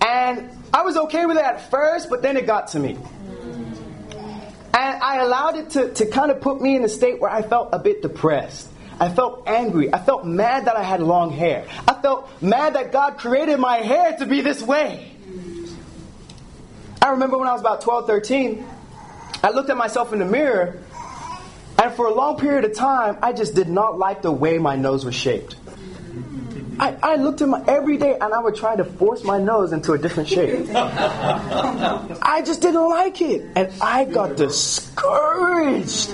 And 0.00 0.50
I 0.72 0.82
was 0.82 0.96
okay 0.96 1.26
with 1.26 1.36
it 1.36 1.44
at 1.44 1.70
first, 1.70 2.08
but 2.08 2.22
then 2.22 2.36
it 2.36 2.46
got 2.46 2.68
to 2.68 2.78
me. 2.78 2.98
And 4.72 5.02
I 5.02 5.18
allowed 5.20 5.56
it 5.56 5.70
to, 5.70 5.92
to 5.94 6.06
kind 6.06 6.30
of 6.30 6.40
put 6.40 6.60
me 6.60 6.76
in 6.76 6.84
a 6.84 6.88
state 6.88 7.20
where 7.20 7.30
I 7.30 7.42
felt 7.42 7.70
a 7.72 7.78
bit 7.78 8.02
depressed. 8.02 8.68
I 9.00 9.08
felt 9.08 9.48
angry. 9.48 9.92
I 9.92 9.98
felt 9.98 10.26
mad 10.26 10.66
that 10.66 10.76
I 10.76 10.82
had 10.82 11.00
long 11.00 11.32
hair. 11.32 11.66
I 11.88 11.94
felt 11.94 12.30
mad 12.42 12.74
that 12.74 12.92
God 12.92 13.18
created 13.18 13.58
my 13.58 13.78
hair 13.78 14.16
to 14.18 14.26
be 14.26 14.42
this 14.42 14.62
way. 14.62 15.10
I 17.02 17.10
remember 17.10 17.38
when 17.38 17.48
I 17.48 17.52
was 17.52 17.62
about 17.62 17.80
12, 17.80 18.06
13, 18.06 18.66
I 19.42 19.50
looked 19.50 19.70
at 19.70 19.76
myself 19.76 20.12
in 20.12 20.18
the 20.18 20.26
mirror, 20.26 20.78
and 21.82 21.92
for 21.94 22.06
a 22.06 22.14
long 22.14 22.36
period 22.36 22.66
of 22.66 22.74
time, 22.74 23.18
I 23.22 23.32
just 23.32 23.54
did 23.54 23.70
not 23.70 23.98
like 23.98 24.20
the 24.20 24.30
way 24.30 24.58
my 24.58 24.76
nose 24.76 25.04
was 25.04 25.14
shaped. 25.14 25.56
I, 26.80 26.96
I 27.02 27.16
looked 27.16 27.42
at 27.42 27.48
my 27.48 27.62
every 27.68 27.98
day 27.98 28.16
and 28.18 28.32
I 28.32 28.38
would 28.38 28.54
try 28.54 28.74
to 28.74 28.84
force 28.84 29.22
my 29.22 29.38
nose 29.38 29.74
into 29.74 29.92
a 29.92 29.98
different 29.98 30.30
shape. 30.30 30.66
I 30.74 32.42
just 32.42 32.62
didn't 32.62 32.88
like 32.88 33.20
it. 33.20 33.46
And 33.54 33.70
I 33.82 34.06
got 34.06 34.38
discouraged. 34.38 36.10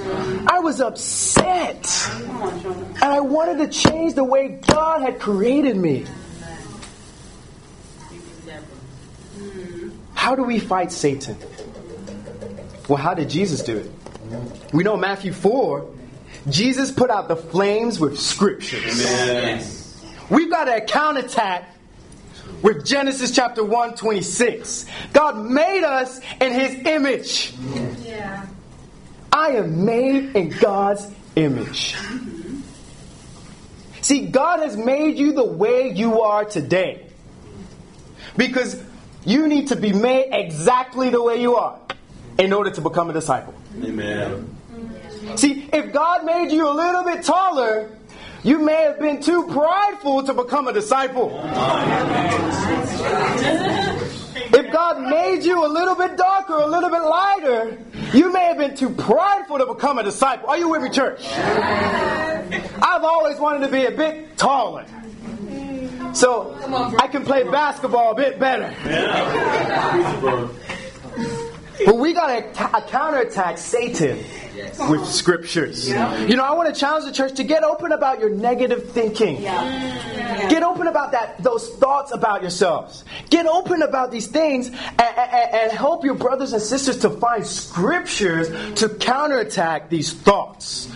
I 0.49 0.59
was 0.59 0.81
upset. 0.81 2.11
And 2.11 3.05
I 3.05 3.21
wanted 3.21 3.59
to 3.59 3.69
change 3.69 4.15
the 4.15 4.25
way 4.25 4.61
God 4.67 5.03
had 5.03 5.21
created 5.21 5.77
me. 5.77 6.05
How 10.15 10.35
do 10.35 10.43
we 10.43 10.59
fight 10.59 10.91
Satan? 10.91 11.37
Well, 12.89 12.99
how 12.99 13.15
did 13.15 13.31
Jesus 13.31 13.63
do 13.63 13.77
it? 13.77 13.91
We 14.73 14.83
know 14.83 14.97
Matthew 14.97 15.33
4, 15.33 15.89
Jesus 16.49 16.91
put 16.91 17.11
out 17.11 17.29
the 17.29 17.37
flames 17.37 18.01
with 18.01 18.19
scriptures. 18.19 19.86
We've 20.29 20.51
got 20.51 20.69
a 20.69 20.81
counterattack 20.81 21.73
with 22.63 22.85
Genesis 22.85 23.35
chapter 23.35 23.65
1 23.65 23.95
26. 23.95 24.87
God 25.13 25.39
made 25.39 25.85
us 25.85 26.21
in 26.41 26.53
his 26.53 26.75
image. 26.87 27.55
Yeah. 28.03 28.47
I 29.33 29.51
am 29.51 29.85
made 29.85 30.35
in 30.35 30.49
God's 30.49 31.07
image. 31.37 31.97
See, 34.01 34.27
God 34.27 34.61
has 34.61 34.77
made 34.77 35.19
you 35.19 35.33
the 35.33 35.45
way 35.45 35.93
you 35.93 36.23
are 36.23 36.45
today. 36.45 37.07
Because 38.37 38.81
you 39.25 39.47
need 39.49 39.69
to 39.69 39.77
be 39.77 39.93
made 39.93 40.29
exactly 40.33 41.11
the 41.11 41.23
way 41.23 41.41
you 41.41 41.57
are 41.57 41.79
in 42.39 42.53
order 42.53 42.71
to 42.71 42.81
become 42.81 43.11
a 43.11 43.13
disciple. 43.13 43.55
Amen. 43.83 44.57
See, 45.37 45.69
if 45.73 45.93
God 45.93 46.25
made 46.25 46.53
you 46.53 46.69
a 46.69 46.75
little 46.75 47.05
bit 47.05 47.25
taller, 47.25 47.91
you 48.47 48.61
may 48.61 48.83
have 48.83 49.01
been 49.01 49.21
too 49.21 49.43
prideful 49.49 50.23
to 50.23 50.33
become 50.33 50.69
a 50.69 50.73
disciple. 50.73 51.33
If 54.55 54.73
God 54.73 55.03
made 55.03 55.43
you 55.43 55.67
a 55.67 55.69
little 55.69 55.97
bit 55.97 56.17
darker, 56.17 56.55
a 56.55 56.67
little 56.67 56.89
bit 56.89 57.03
lighter, 57.03 57.77
you 58.15 58.33
may 58.33 58.45
have 58.45 58.59
been 58.59 58.77
too 58.77 58.91
prideful 58.91 59.59
to 59.59 59.67
become 59.67 59.99
a 59.99 60.05
disciple. 60.05 60.49
Are 60.49 60.57
you 60.57 60.69
with 60.69 60.83
me, 60.83 60.91
church? 60.91 61.27
I've 61.35 63.03
always 63.03 63.37
wanted 63.41 63.67
to 63.67 63.73
be 63.73 63.87
a 63.87 63.91
bit 63.91 64.39
taller. 64.39 64.87
So 66.15 66.57
I 67.01 67.09
can 67.09 67.25
play 67.25 67.43
basketball 67.43 68.13
a 68.13 68.15
bit 68.15 68.39
better. 68.39 68.73
But 71.85 71.99
we 71.99 72.13
got 72.13 72.55
to 72.55 72.81
counterattack 72.89 73.59
Satan 73.59 74.25
with 74.89 75.07
scriptures. 75.07 75.89
You 75.89 75.95
know, 76.37 76.45
I 76.45 76.55
want 76.55 76.73
to 76.75 76.79
challenge 76.79 77.05
the 77.05 77.13
church 77.13 77.35
to 77.35 77.45
get 77.45 77.63
open 77.63 77.93
about 77.93 78.21
your 78.21 78.31
negative 78.31 78.91
thinking. 78.91 79.43
Get 79.43 80.63
open 80.63 80.87
about 80.87 81.13
that, 81.13 81.43
those 81.43 81.69
thoughts 81.77 82.13
about 82.13 82.43
yourselves. 82.43 83.05
Get 83.31 83.47
open 83.47 83.83
about 83.83 84.11
these 84.11 84.27
things 84.27 84.69
and, 84.69 85.01
and, 85.01 85.55
and 85.55 85.73
help 85.73 86.05
your 86.05 86.15
brothers 86.15 86.53
and 86.53 86.63
sisters 86.63 86.99
to 86.99 87.11
find 87.11 87.47
scriptures 87.47 88.49
to 88.81 88.89
counterattack 88.89 89.91
these 89.91 90.13
thoughts. 90.13 90.91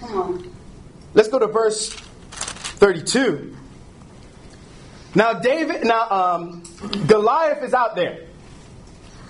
Come 0.00 0.18
on. 0.18 0.54
Let's 1.14 1.28
go 1.28 1.38
to 1.38 1.46
verse 1.46 1.90
32. 1.90 3.56
Now 5.14 5.34
David, 5.34 5.84
now 5.84 6.10
um, 6.10 6.62
Goliath 7.06 7.62
is 7.62 7.72
out 7.72 7.94
there, 7.94 8.26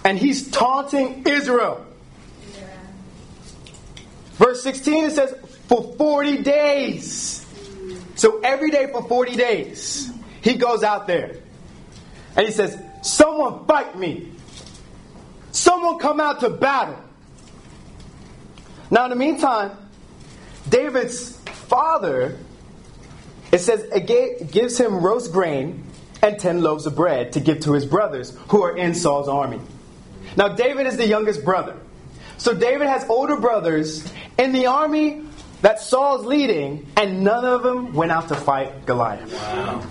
and 0.04 0.18
he's 0.18 0.50
taunting 0.50 1.24
Israel. 1.26 1.84
Verse 4.34 4.62
16 4.62 5.04
it 5.04 5.12
says, 5.12 5.34
for 5.68 5.94
40 5.96 6.42
days. 6.42 7.46
So 8.16 8.40
every 8.40 8.70
day 8.70 8.88
for 8.92 9.02
40 9.02 9.36
days, 9.36 10.10
he 10.40 10.54
goes 10.54 10.82
out 10.82 11.06
there, 11.06 11.36
and 12.36 12.46
he 12.46 12.52
says, 12.52 12.78
"Someone 13.02 13.64
fight 13.66 13.98
me. 13.98 14.30
Someone 15.50 15.98
come 15.98 16.20
out 16.20 16.40
to 16.40 16.50
battle." 16.50 16.96
Now 18.90 19.04
in 19.04 19.10
the 19.10 19.16
meantime, 19.16 19.72
David's 20.68 21.36
father 21.68 22.36
it 23.50 23.58
says 23.58 23.84
it 23.94 24.50
gives 24.50 24.78
him 24.78 24.96
roast 24.96 25.32
grain 25.32 25.84
and 26.22 26.38
10 26.38 26.60
loaves 26.62 26.86
of 26.86 26.96
bread 26.96 27.32
to 27.32 27.40
give 27.40 27.60
to 27.60 27.72
his 27.72 27.86
brothers 27.86 28.36
who 28.48 28.62
are 28.62 28.76
in 28.76 28.94
Saul's 28.94 29.28
army. 29.28 29.60
Now, 30.36 30.48
David 30.48 30.86
is 30.86 30.96
the 30.96 31.06
youngest 31.06 31.44
brother. 31.44 31.76
So, 32.36 32.54
David 32.54 32.88
has 32.88 33.08
older 33.08 33.36
brothers 33.36 34.10
in 34.38 34.52
the 34.52 34.66
army 34.66 35.22
that 35.62 35.80
Saul's 35.80 36.26
leading, 36.26 36.86
and 36.96 37.24
none 37.24 37.44
of 37.44 37.62
them 37.62 37.94
went 37.94 38.12
out 38.12 38.28
to 38.28 38.34
fight 38.34 38.84
Goliath. 38.86 39.32
Wow. 39.32 39.86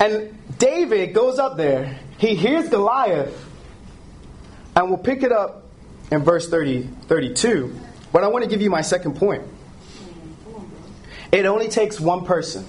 And 0.00 0.38
David 0.58 1.14
goes 1.14 1.38
up 1.38 1.56
there, 1.56 1.98
he 2.18 2.34
hears 2.34 2.68
Goliath, 2.68 3.44
and 4.76 4.88
we'll 4.88 4.98
pick 4.98 5.22
it 5.22 5.32
up 5.32 5.64
in 6.10 6.22
verse 6.22 6.48
30, 6.48 6.82
32. 7.06 7.74
But 8.12 8.24
I 8.24 8.28
want 8.28 8.44
to 8.44 8.50
give 8.50 8.62
you 8.62 8.70
my 8.70 8.82
second 8.82 9.16
point. 9.16 9.42
It 11.32 11.46
only 11.46 11.68
takes 11.68 12.00
one 12.00 12.24
person. 12.24 12.64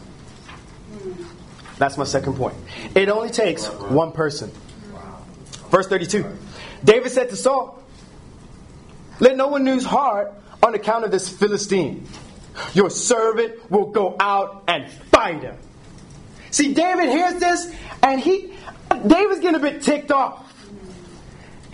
That's 1.80 1.98
my 1.98 2.04
second 2.04 2.36
point. 2.36 2.56
It 2.94 3.10
only 3.10 3.30
takes 3.30 3.66
one 3.66 4.12
person. 4.12 4.52
Verse 5.72 5.88
32. 5.88 6.26
David 6.84 7.10
said 7.10 7.30
to 7.30 7.36
Saul, 7.36 7.82
Let 9.20 9.38
no 9.38 9.48
one 9.48 9.64
lose 9.64 9.86
heart 9.86 10.34
on 10.62 10.76
account 10.76 11.06
of 11.06 11.12
this 11.12 11.30
Philistine. 11.30 12.06
Your 12.74 12.90
servant 12.90 13.72
will 13.72 13.92
go 13.92 14.18
out 14.20 14.66
and 14.68 14.92
fight 14.92 15.42
him. 15.42 15.56
See, 16.52 16.74
David 16.74 17.10
hears 17.10 17.40
this, 17.40 17.74
and 18.04 18.20
he 18.20 18.54
David's 19.08 19.40
getting 19.40 19.56
a 19.56 19.60
bit 19.60 19.82
ticked 19.82 20.12
off. 20.12 20.54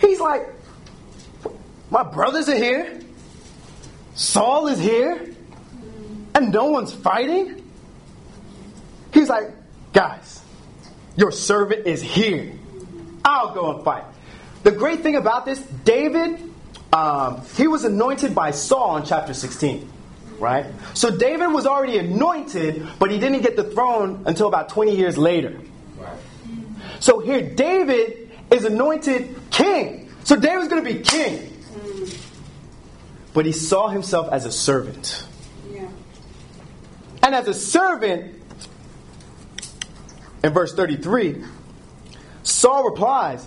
He's 0.00 0.20
like, 0.20 0.46
My 1.90 2.04
brothers 2.04 2.48
are 2.48 2.56
here. 2.56 3.00
Saul 4.14 4.68
is 4.68 4.78
here. 4.78 5.34
And 6.34 6.52
no 6.52 6.66
one's 6.66 6.92
fighting. 6.92 7.64
He's 9.12 9.30
like, 9.30 9.50
Guys, 9.96 10.42
your 11.16 11.32
servant 11.32 11.86
is 11.86 12.02
here. 12.02 12.52
I'll 13.24 13.54
go 13.54 13.74
and 13.74 13.82
fight. 13.82 14.04
The 14.62 14.70
great 14.70 15.00
thing 15.00 15.16
about 15.16 15.46
this, 15.46 15.58
David, 15.58 16.38
um, 16.92 17.40
he 17.56 17.66
was 17.66 17.84
anointed 17.84 18.34
by 18.34 18.50
Saul 18.50 18.98
in 18.98 19.04
chapter 19.04 19.32
16 19.32 19.94
right? 20.38 20.66
So 20.92 21.16
David 21.16 21.46
was 21.46 21.66
already 21.66 21.96
anointed, 21.96 22.86
but 22.98 23.10
he 23.10 23.18
didn't 23.18 23.40
get 23.40 23.56
the 23.56 23.64
throne 23.64 24.24
until 24.26 24.48
about 24.48 24.68
20 24.68 24.94
years 24.94 25.16
later. 25.16 25.58
So 27.00 27.20
here, 27.20 27.40
David 27.40 28.30
is 28.50 28.66
anointed 28.66 29.34
king. 29.50 30.12
So 30.24 30.36
David's 30.36 30.68
going 30.68 30.84
to 30.84 30.94
be 30.94 31.00
king. 31.00 31.56
But 33.32 33.46
he 33.46 33.52
saw 33.52 33.88
himself 33.88 34.30
as 34.30 34.44
a 34.44 34.52
servant. 34.52 35.24
Yeah. 35.72 35.88
And 37.22 37.34
as 37.34 37.48
a 37.48 37.54
servant, 37.54 38.35
in 40.46 40.52
verse 40.52 40.72
33, 40.72 41.44
Saul 42.44 42.84
replies, 42.84 43.46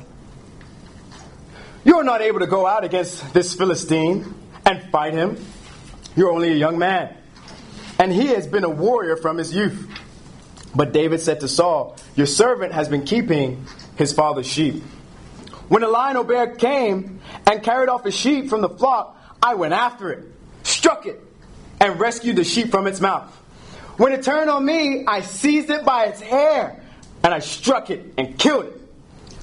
You 1.85 1.97
are 1.97 2.03
not 2.03 2.21
able 2.21 2.41
to 2.41 2.47
go 2.47 2.67
out 2.67 2.83
against 2.83 3.33
this 3.33 3.53
Philistine 3.53 4.35
and 4.65 4.83
fight 4.91 5.13
him. 5.13 5.37
You're 6.15 6.31
only 6.31 6.51
a 6.51 6.55
young 6.55 6.77
man. 6.77 7.15
And 7.97 8.11
he 8.11 8.27
has 8.27 8.47
been 8.47 8.65
a 8.65 8.69
warrior 8.69 9.15
from 9.15 9.37
his 9.37 9.55
youth. 9.55 9.89
But 10.75 10.91
David 10.91 11.21
said 11.21 11.39
to 11.39 11.47
Saul, 11.47 11.95
Your 12.15 12.27
servant 12.27 12.73
has 12.73 12.89
been 12.89 13.05
keeping 13.05 13.65
his 13.95 14.11
father's 14.11 14.47
sheep. 14.47 14.83
When 15.69 15.83
a 15.83 15.87
lion 15.87 16.17
or 16.17 16.25
bear 16.25 16.55
came 16.55 17.21
and 17.49 17.63
carried 17.63 17.89
off 17.89 18.05
a 18.05 18.11
sheep 18.11 18.49
from 18.49 18.61
the 18.61 18.69
flock, 18.69 19.17
I 19.41 19.55
went 19.55 19.73
after 19.73 20.11
it, 20.11 20.25
struck 20.63 21.05
it, 21.05 21.21
and 21.79 21.99
rescued 21.99 22.35
the 22.35 22.43
sheep 22.43 22.71
from 22.71 22.87
its 22.87 22.99
mouth. 22.99 23.33
When 23.99 24.13
it 24.13 24.23
turned 24.23 24.49
on 24.49 24.65
me, 24.65 25.05
I 25.05 25.21
seized 25.21 25.69
it 25.69 25.83
by 25.83 26.05
its 26.05 26.21
hair, 26.21 26.81
and 27.23 27.33
I 27.33 27.39
struck 27.39 27.89
it 27.89 28.13
and 28.17 28.37
killed 28.37 28.65
it. 28.65 28.81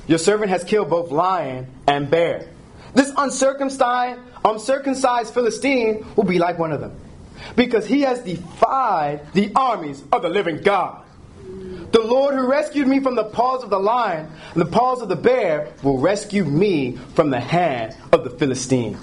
Your 0.07 0.19
servant 0.19 0.51
has 0.51 0.65
killed 0.65 0.89
both 0.89 1.11
lion 1.11 1.67
and 1.87 2.11
bear. 2.11 2.49
This 2.95 3.13
uncircumcised, 3.17 4.21
uncircumcised 4.45 5.35
Philistine 5.35 6.07
will 6.17 6.25
be 6.25 6.39
like 6.39 6.59
one 6.59 6.73
of 6.73 6.81
them, 6.81 6.99
because 7.57 7.87
he 7.87 8.03
has 8.03 8.21
defied 8.21 9.33
the 9.33 9.53
armies 9.55 10.03
of 10.13 10.23
the 10.23 10.29
living 10.29 10.63
God. 10.63 11.03
The 11.93 12.03
Lord 12.03 12.35
who 12.35 12.47
rescued 12.47 12.89
me 12.89 13.01
from 13.01 13.15
the 13.15 13.25
paws 13.25 13.63
of 13.63 13.71
the 13.71 13.79
lion 13.79 14.31
and 14.53 14.61
the 14.61 14.67
paws 14.67 15.03
of 15.03 15.09
the 15.09 15.17
bear 15.17 15.73
will 15.83 15.99
rescue 15.99 16.45
me 16.45 16.97
from 17.15 17.31
the 17.31 17.41
hand 17.41 17.97
of 18.13 18.25
the 18.25 18.31
Philistine. 18.31 18.99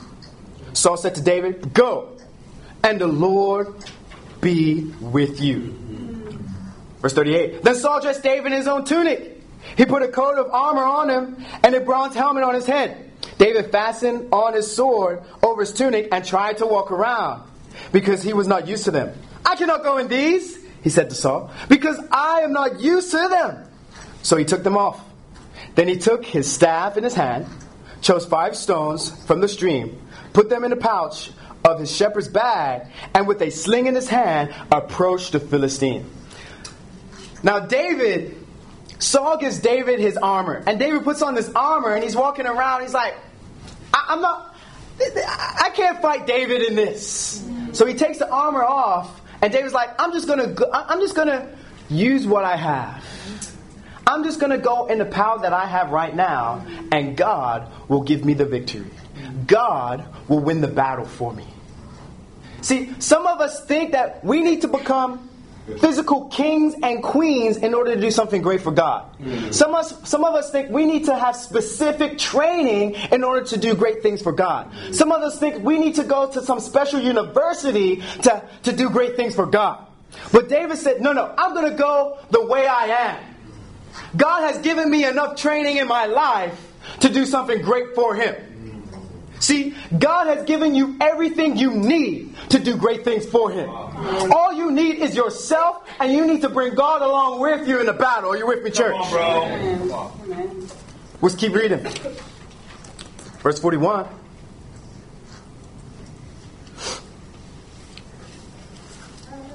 Saul 0.73 0.97
said 0.97 1.15
to 1.15 1.21
David, 1.21 1.73
Go, 1.73 2.17
and 2.83 2.99
the 2.99 3.07
Lord 3.07 3.73
be 4.41 4.91
with 4.99 5.39
you. 5.39 5.82
Verse 7.03 7.13
38. 7.13 7.63
Then 7.63 7.75
Saul 7.75 7.99
dressed 7.99 8.23
David 8.23 8.53
in 8.53 8.57
his 8.57 8.67
own 8.67 8.85
tunic. 8.85 9.41
He 9.75 9.85
put 9.85 10.03
a 10.03 10.07
coat 10.07 10.37
of 10.37 10.49
armor 10.51 10.85
on 10.85 11.09
him 11.09 11.45
and 11.61 11.75
a 11.75 11.81
bronze 11.81 12.15
helmet 12.15 12.45
on 12.45 12.55
his 12.55 12.65
head. 12.65 13.11
David 13.37 13.71
fastened 13.71 14.29
on 14.31 14.53
his 14.53 14.73
sword 14.73 15.21
over 15.43 15.61
his 15.61 15.73
tunic 15.73 16.07
and 16.13 16.23
tried 16.23 16.59
to 16.59 16.65
walk 16.65 16.91
around 16.91 17.43
because 17.91 18.23
he 18.23 18.31
was 18.31 18.47
not 18.47 18.69
used 18.69 18.85
to 18.85 18.91
them. 18.91 19.13
I 19.45 19.57
cannot 19.57 19.83
go 19.83 19.97
in 19.97 20.07
these, 20.07 20.57
he 20.81 20.89
said 20.89 21.09
to 21.09 21.15
Saul, 21.15 21.51
because 21.67 21.99
I 22.09 22.39
am 22.41 22.53
not 22.53 22.79
used 22.79 23.11
to 23.11 23.27
them. 23.27 23.67
So 24.21 24.37
he 24.37 24.45
took 24.45 24.63
them 24.63 24.77
off. 24.77 25.03
Then 25.75 25.89
he 25.89 25.97
took 25.97 26.23
his 26.23 26.49
staff 26.49 26.95
in 26.95 27.03
his 27.03 27.15
hand, 27.15 27.47
chose 27.99 28.25
five 28.25 28.55
stones 28.55 29.09
from 29.25 29.41
the 29.41 29.49
stream, 29.49 29.99
put 30.31 30.49
them 30.49 30.63
in 30.63 30.71
a 30.71 30.77
pouch 30.77 31.31
of 31.65 31.81
his 31.81 31.93
shepherd's 31.93 32.29
bag, 32.29 32.87
and 33.13 33.27
with 33.27 33.41
a 33.41 33.49
sling 33.49 33.87
in 33.87 33.95
his 33.95 34.07
hand, 34.07 34.53
approached 34.71 35.33
the 35.33 35.41
Philistine. 35.41 36.09
Now, 37.43 37.59
David, 37.59 38.37
Saul 38.99 39.37
gives 39.37 39.59
David 39.59 39.99
his 39.99 40.17
armor, 40.17 40.63
and 40.65 40.79
David 40.79 41.03
puts 41.03 41.21
on 41.21 41.35
this 41.35 41.51
armor, 41.53 41.93
and 41.93 42.03
he's 42.03 42.15
walking 42.15 42.45
around. 42.45 42.81
He's 42.81 42.93
like, 42.93 43.15
I, 43.93 44.05
I'm 44.09 44.21
not, 44.21 44.55
I 44.99 45.69
can't 45.75 46.01
fight 46.01 46.25
David 46.25 46.61
in 46.61 46.75
this. 46.75 47.45
So 47.73 47.85
he 47.85 47.95
takes 47.95 48.19
the 48.19 48.29
armor 48.29 48.63
off, 48.63 49.21
and 49.41 49.51
David's 49.51 49.73
like, 49.73 49.89
I'm 49.99 50.13
just 50.13 50.27
gonna, 50.27 50.47
go, 50.47 50.69
I'm 50.71 51.01
just 51.01 51.15
gonna 51.15 51.53
use 51.89 52.25
what 52.25 52.45
I 52.45 52.55
have. 52.55 53.03
I'm 54.07 54.23
just 54.23 54.39
gonna 54.39 54.57
go 54.57 54.87
in 54.87 54.97
the 54.97 55.05
power 55.05 55.39
that 55.39 55.53
I 55.53 55.65
have 55.65 55.91
right 55.91 56.15
now, 56.15 56.65
and 56.91 57.17
God 57.17 57.69
will 57.89 58.03
give 58.03 58.23
me 58.23 58.33
the 58.33 58.45
victory. 58.45 58.91
God 59.47 60.05
will 60.29 60.39
win 60.39 60.61
the 60.61 60.67
battle 60.67 61.05
for 61.05 61.33
me. 61.33 61.45
See, 62.61 62.93
some 62.99 63.27
of 63.27 63.41
us 63.41 63.65
think 63.65 63.91
that 63.91 64.23
we 64.23 64.41
need 64.41 64.61
to 64.61 64.69
become 64.69 65.29
physical 65.79 66.27
kings 66.27 66.75
and 66.83 67.01
queens 67.01 67.57
in 67.57 67.73
order 67.73 67.95
to 67.95 68.01
do 68.01 68.11
something 68.11 68.41
great 68.41 68.61
for 68.61 68.71
God. 68.71 69.05
Mm. 69.19 69.53
Some, 69.53 69.73
of 69.73 69.85
us, 69.85 70.09
some 70.09 70.25
of 70.25 70.35
us 70.35 70.51
think 70.51 70.69
we 70.69 70.85
need 70.85 71.05
to 71.05 71.15
have 71.15 71.35
specific 71.35 72.17
training 72.17 72.95
in 73.11 73.23
order 73.23 73.45
to 73.45 73.57
do 73.57 73.73
great 73.73 74.01
things 74.01 74.21
for 74.21 74.31
God. 74.31 74.71
Mm. 74.71 74.95
Some 74.95 75.11
of 75.11 75.21
us 75.21 75.39
think 75.39 75.63
we 75.63 75.79
need 75.79 75.95
to 75.95 76.03
go 76.03 76.29
to 76.29 76.41
some 76.41 76.59
special 76.59 76.99
university 76.99 77.97
to, 78.23 78.43
to 78.63 78.71
do 78.73 78.89
great 78.89 79.15
things 79.15 79.35
for 79.35 79.45
God. 79.45 79.87
But 80.31 80.49
David 80.49 80.77
said, 80.77 81.01
No, 81.01 81.13
no, 81.13 81.33
I'm 81.37 81.53
going 81.53 81.71
to 81.71 81.77
go 81.77 82.17
the 82.29 82.45
way 82.45 82.67
I 82.67 82.85
am. 82.85 83.23
God 84.15 84.41
has 84.41 84.59
given 84.59 84.89
me 84.89 85.05
enough 85.05 85.35
training 85.35 85.77
in 85.77 85.87
my 85.87 86.05
life 86.05 86.73
to 86.99 87.09
do 87.09 87.25
something 87.25 87.61
great 87.61 87.95
for 87.95 88.15
Him. 88.15 88.35
See, 89.43 89.75
God 89.99 90.27
has 90.27 90.45
given 90.45 90.73
you 90.73 90.95
everything 91.01 91.57
you 91.57 91.75
need 91.75 92.33
to 92.47 92.59
do 92.59 92.77
great 92.77 93.03
things 93.03 93.25
for 93.25 93.51
Him. 93.51 93.69
All 93.69 94.53
you 94.53 94.71
need 94.71 94.99
is 94.99 95.17
yourself, 95.17 95.85
and 95.99 96.13
you 96.13 96.25
need 96.25 96.43
to 96.43 96.49
bring 96.49 96.75
God 96.75 97.01
along 97.01 97.41
with 97.41 97.67
you 97.67 97.77
in 97.81 97.85
the 97.85 97.91
battle. 97.91 98.31
Are 98.31 98.37
you 98.37 98.47
with 98.47 98.63
me, 98.63 98.71
church? 98.71 98.95
Amen. 98.95 100.69
Let's 101.21 101.35
keep 101.35 101.53
reading. 101.53 101.79
Verse 103.39 103.59
41. 103.59 104.07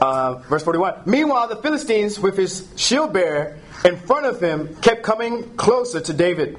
Uh, 0.03 0.35
verse 0.51 0.65
41. 0.65 1.01
Meanwhile, 1.07 1.49
the 1.49 1.57
Philistines, 1.57 2.21
with 2.21 2.37
his 2.37 2.71
shield 2.77 3.15
bearer 3.15 3.59
in 3.87 3.97
front 3.97 4.27
of 4.27 4.39
him, 4.39 4.77
kept 4.83 5.03
coming 5.03 5.57
closer 5.57 5.99
to 5.99 6.13
David. 6.13 6.59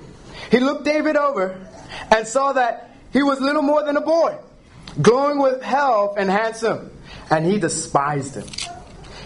He 0.50 0.60
looked 0.60 0.84
David 0.84 1.16
over 1.16 1.64
and 2.10 2.28
saw 2.28 2.54
that 2.54 2.89
he 3.12 3.24
was 3.24 3.40
little 3.40 3.62
more 3.62 3.84
than 3.84 3.98
a 3.98 4.02
boy, 4.02 4.38
glowing 5.02 5.40
with 5.40 5.62
health 5.62 6.16
and 6.18 6.30
handsome, 6.30 6.92
and 7.30 7.46
he 7.46 7.60
despised 7.60 8.36
him. 8.36 8.48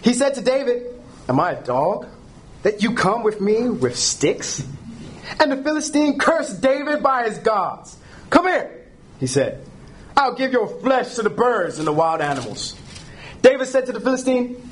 He 0.02 0.14
said 0.14 0.36
to 0.36 0.42
David, 0.42 0.84
Am 1.28 1.40
I 1.40 1.54
a 1.54 1.64
dog 1.64 2.08
that 2.64 2.84
you 2.84 2.94
come 2.94 3.24
with 3.24 3.40
me 3.40 3.70
with 3.70 3.98
sticks? 3.98 4.66
And 5.40 5.52
the 5.52 5.64
Philistine 5.64 6.20
cursed 6.20 6.62
David 6.62 7.02
by 7.02 7.24
his 7.28 7.38
gods. 7.38 7.98
Come 8.30 8.48
here, 8.48 8.86
he 9.20 9.28
said. 9.28 9.66
I'll 10.16 10.36
give 10.36 10.52
your 10.52 10.68
flesh 10.68 11.16
to 11.16 11.24
the 11.24 11.30
birds 11.30 11.80
and 11.80 11.88
the 11.88 11.94
wild 11.94 12.22
animals. 12.22 12.76
David 13.42 13.68
said 13.68 13.86
to 13.88 13.92
the 13.92 14.00
Philistine, 14.00 14.72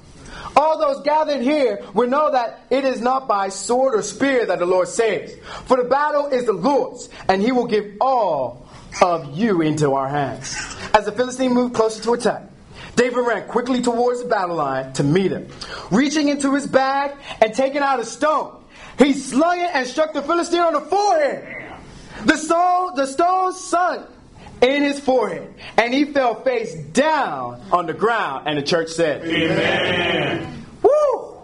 All 0.55 0.77
those 0.77 1.03
gathered 1.03 1.41
here 1.41 1.83
will 1.93 2.09
know 2.09 2.31
that 2.31 2.65
it 2.69 2.83
is 2.83 3.01
not 3.01 3.27
by 3.27 3.49
sword 3.49 3.95
or 3.95 4.01
spear 4.01 4.45
that 4.45 4.59
the 4.59 4.65
Lord 4.65 4.87
saves. 4.87 5.33
For 5.65 5.77
the 5.77 5.83
battle 5.83 6.27
is 6.27 6.45
the 6.45 6.53
Lord's, 6.53 7.09
and 7.27 7.41
he 7.41 7.51
will 7.51 7.67
give 7.67 7.97
all 8.01 8.67
of 9.01 9.37
you 9.37 9.61
into 9.61 9.93
our 9.93 10.09
hands. 10.09 10.55
As 10.93 11.05
the 11.05 11.11
Philistine 11.11 11.53
moved 11.53 11.75
closer 11.75 12.03
to 12.03 12.13
attack, 12.13 12.43
David 12.95 13.25
ran 13.25 13.47
quickly 13.47 13.81
towards 13.81 14.21
the 14.21 14.27
battle 14.27 14.57
line 14.57 14.91
to 14.93 15.03
meet 15.03 15.31
him. 15.31 15.47
Reaching 15.91 16.27
into 16.27 16.53
his 16.53 16.67
bag 16.67 17.15
and 17.41 17.53
taking 17.53 17.81
out 17.81 17.99
a 17.99 18.05
stone, 18.05 18.61
he 18.97 19.13
slung 19.13 19.59
it 19.59 19.69
and 19.73 19.87
struck 19.87 20.13
the 20.13 20.21
Philistine 20.21 20.61
on 20.61 20.73
the 20.73 20.81
forehead. 20.81 21.73
The 22.25 22.37
stone, 22.37 22.95
the 22.95 23.07
stone 23.07 23.53
sunk 23.53 24.07
in 24.61 24.83
his 24.83 24.99
forehead, 24.99 25.53
and 25.77 25.93
he 25.93 26.05
fell 26.05 26.41
face 26.43 26.75
down 26.75 27.61
on 27.71 27.87
the 27.87 27.93
ground. 27.93 28.47
And 28.47 28.57
the 28.57 28.61
church 28.61 28.89
said, 28.89 29.25
Amen. 29.25 30.65
Woo! 30.83 31.37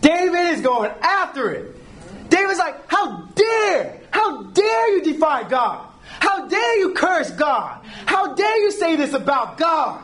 David 0.00 0.54
is 0.54 0.60
going 0.62 0.90
after 1.02 1.50
it. 1.50 2.30
David's 2.30 2.58
like, 2.58 2.90
How 2.90 3.26
dare, 3.34 4.00
how 4.10 4.44
dare 4.44 4.96
you 4.96 5.12
defy 5.12 5.48
God? 5.48 5.86
How 6.06 6.48
dare 6.48 6.78
you 6.78 6.94
curse 6.94 7.30
God? 7.30 7.84
How 8.06 8.34
dare 8.34 8.62
you 8.62 8.70
say 8.70 8.96
this 8.96 9.12
about 9.12 9.58
God? 9.58 10.02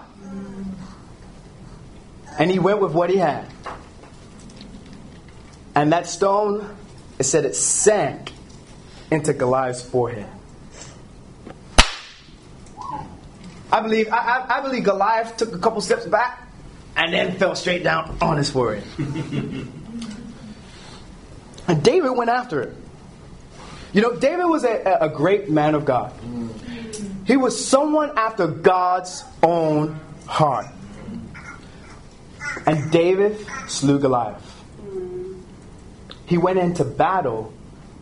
And 2.39 2.51
he 2.51 2.59
went 2.59 2.81
with 2.81 2.93
what 2.93 3.11
he 3.11 3.17
had. 3.17 3.47
And 5.75 5.93
that 5.93 6.07
stone, 6.07 6.77
it 7.19 7.25
said 7.25 7.45
it 7.45 7.57
sank 7.57 8.33
into 9.11 9.33
Goliath's 9.33 9.83
forehead. 9.83 10.29
I 13.73 13.81
believe 13.81 14.09
I, 14.09 14.17
I, 14.17 14.59
I 14.59 14.61
believe 14.61 14.85
Goliath 14.85 15.37
took 15.37 15.55
a 15.55 15.59
couple 15.59 15.81
steps 15.81 16.07
back 16.07 16.49
and 16.97 17.13
then 17.13 17.37
fell 17.37 17.55
straight 17.55 17.85
down 17.85 18.17
on 18.21 18.37
his 18.37 18.51
forehead. 18.51 18.85
and 21.69 21.83
David 21.83 22.11
went 22.11 22.31
after 22.31 22.61
it. 22.63 22.75
You 23.93 24.03
know, 24.03 24.15
David 24.15 24.45
was 24.45 24.65
a, 24.65 24.99
a 25.01 25.09
great 25.09 25.51
man 25.51 25.75
of 25.75 25.85
God. 25.85 26.13
He 27.27 27.37
was 27.37 27.65
someone 27.65 28.17
after 28.17 28.47
God's 28.47 29.25
own 29.43 29.99
heart. 30.27 30.67
And 32.67 32.91
David 32.91 33.47
slew 33.69 33.99
Goliath. 33.99 34.47
He 36.27 36.39
went 36.39 36.59
into 36.59 36.85
battle 36.85 37.53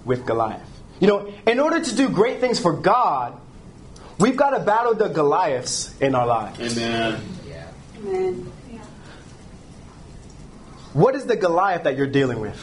with 0.04 0.26
Goliath. 0.26 0.68
You 1.00 1.06
know, 1.08 1.32
in 1.46 1.60
order 1.60 1.80
to 1.82 1.94
do 1.94 2.08
great 2.08 2.40
things 2.40 2.58
for 2.58 2.72
God, 2.72 3.38
we've 4.18 4.36
got 4.36 4.50
to 4.50 4.60
battle 4.60 4.94
the 4.94 5.08
Goliaths 5.08 5.96
in 6.00 6.14
our 6.14 6.26
lives. 6.26 6.78
Amen. 6.78 7.22
Yeah. 7.46 7.66
Amen. 7.98 8.52
What 10.92 11.14
is 11.14 11.26
the 11.26 11.36
Goliath 11.36 11.84
that 11.84 11.96
you're 11.96 12.06
dealing 12.06 12.40
with? 12.40 12.58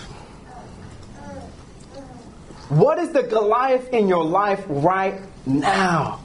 What 2.70 2.98
is 2.98 3.12
the 3.12 3.24
Goliath 3.24 3.94
in 3.94 4.08
your 4.08 4.26
life 4.26 4.64
right 4.68 5.22
now? 5.46 6.22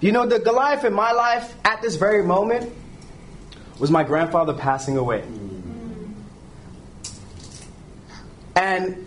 You 0.00 0.12
know, 0.12 0.26
the 0.26 0.38
Goliath 0.38 0.84
in 0.84 0.92
my 0.92 1.12
life 1.12 1.54
at 1.64 1.80
this 1.80 1.96
very 1.96 2.22
moment 2.22 2.72
was 3.78 3.90
my 3.90 4.04
grandfather 4.04 4.52
passing 4.52 4.98
away. 4.98 5.24
And 8.54 9.05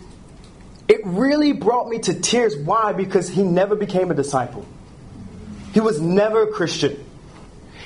it 0.90 1.02
really 1.04 1.52
brought 1.52 1.88
me 1.88 2.00
to 2.00 2.20
tears. 2.20 2.56
Why? 2.56 2.92
Because 2.92 3.28
he 3.28 3.44
never 3.44 3.76
became 3.76 4.10
a 4.10 4.14
disciple, 4.14 4.66
he 5.72 5.78
was 5.78 6.00
never 6.00 6.42
a 6.42 6.46
Christian. 6.48 7.06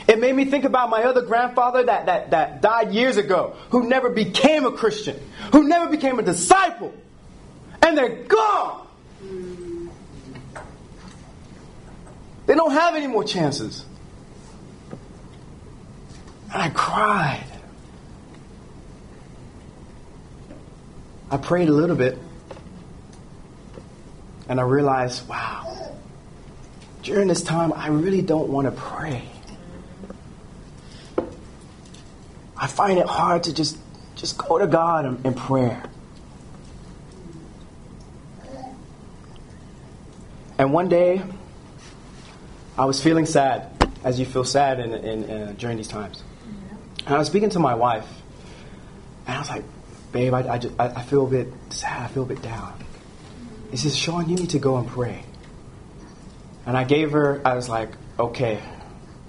It 0.09 0.19
made 0.21 0.35
me 0.35 0.47
think 0.47 0.65
about 0.65 0.91
my 0.91 1.05
other 1.05 1.23
grandfather 1.23 1.83
that, 1.85 2.07
that, 2.07 2.31
that 2.31 2.61
died 2.61 2.93
years 2.93 3.17
ago, 3.17 3.57
who 3.71 3.89
never 3.89 4.11
became 4.11 4.67
a 4.67 4.73
Christian, 4.73 5.19
who 5.53 5.65
never 5.65 5.91
became 5.91 6.19
a 6.19 6.23
disciple. 6.23 6.93
And 7.81 7.97
they're 7.97 8.25
gone. 8.25 8.87
They 12.47 12.55
don't 12.55 12.73
have 12.73 12.97
any 12.97 13.07
more 13.07 13.25
chances. 13.25 13.85
And 16.53 16.63
I 16.63 16.69
cried. 16.71 17.47
I 21.31 21.39
prayed 21.39 21.69
a 21.69 21.73
little 21.73 21.97
bit. 21.97 22.19
And 24.49 24.61
I 24.61 24.63
realized, 24.63 25.27
wow, 25.29 25.95
during 27.03 27.29
this 27.29 27.43
time, 27.43 27.73
I 27.73 27.89
really 27.89 28.23
don't 28.23 28.49
want 28.49 28.67
to 28.67 28.73
pray. 28.73 29.23
I 32.57 32.67
find 32.67 32.99
it 32.99 33.07
hard 33.07 33.45
to 33.45 33.55
just, 33.55 33.79
just 34.17 34.39
go 34.39 34.59
to 34.59 34.67
God 34.67 35.25
in, 35.25 35.35
prayer. 35.35 35.83
And 40.57 40.73
one 40.73 40.89
day, 40.89 41.23
I 42.79 42.85
was 42.85 43.03
feeling 43.03 43.27
sad, 43.27 43.71
as 44.05 44.19
you 44.19 44.27
feel 44.27 44.45
sad 44.45 44.81
in, 44.81 44.95
in, 44.95 45.25
in, 45.25 45.55
during 45.57 45.77
these 45.77 45.89
times. 45.89 46.23
And 47.07 47.15
I 47.15 47.19
was 47.19 47.27
speaking 47.27 47.51
to 47.51 47.59
my 47.59 47.75
wife, 47.75 48.07
and 49.27 49.37
I 49.37 49.39
was 49.41 49.49
like, 49.51 49.65
babe, 50.13 50.33
I, 50.33 50.55
I, 50.55 50.59
just, 50.59 50.75
I, 50.79 50.87
I 50.89 51.03
feel 51.03 51.27
a 51.27 51.31
bit 51.31 51.49
sad, 51.71 52.03
I 52.03 52.07
feel 52.07 52.23
a 52.23 52.27
bit 52.27 52.41
down. 52.41 52.73
He 53.71 53.77
says, 53.77 53.97
Sean, 53.97 54.29
you 54.29 54.37
need 54.37 54.51
to 54.51 54.59
go 54.59 54.77
and 54.77 54.87
pray. 54.87 55.25
And 56.67 56.77
I 56.77 56.85
gave 56.85 57.13
her, 57.13 57.41
I 57.45 57.55
was 57.55 57.69
like, 57.69 57.91
okay. 58.19 58.63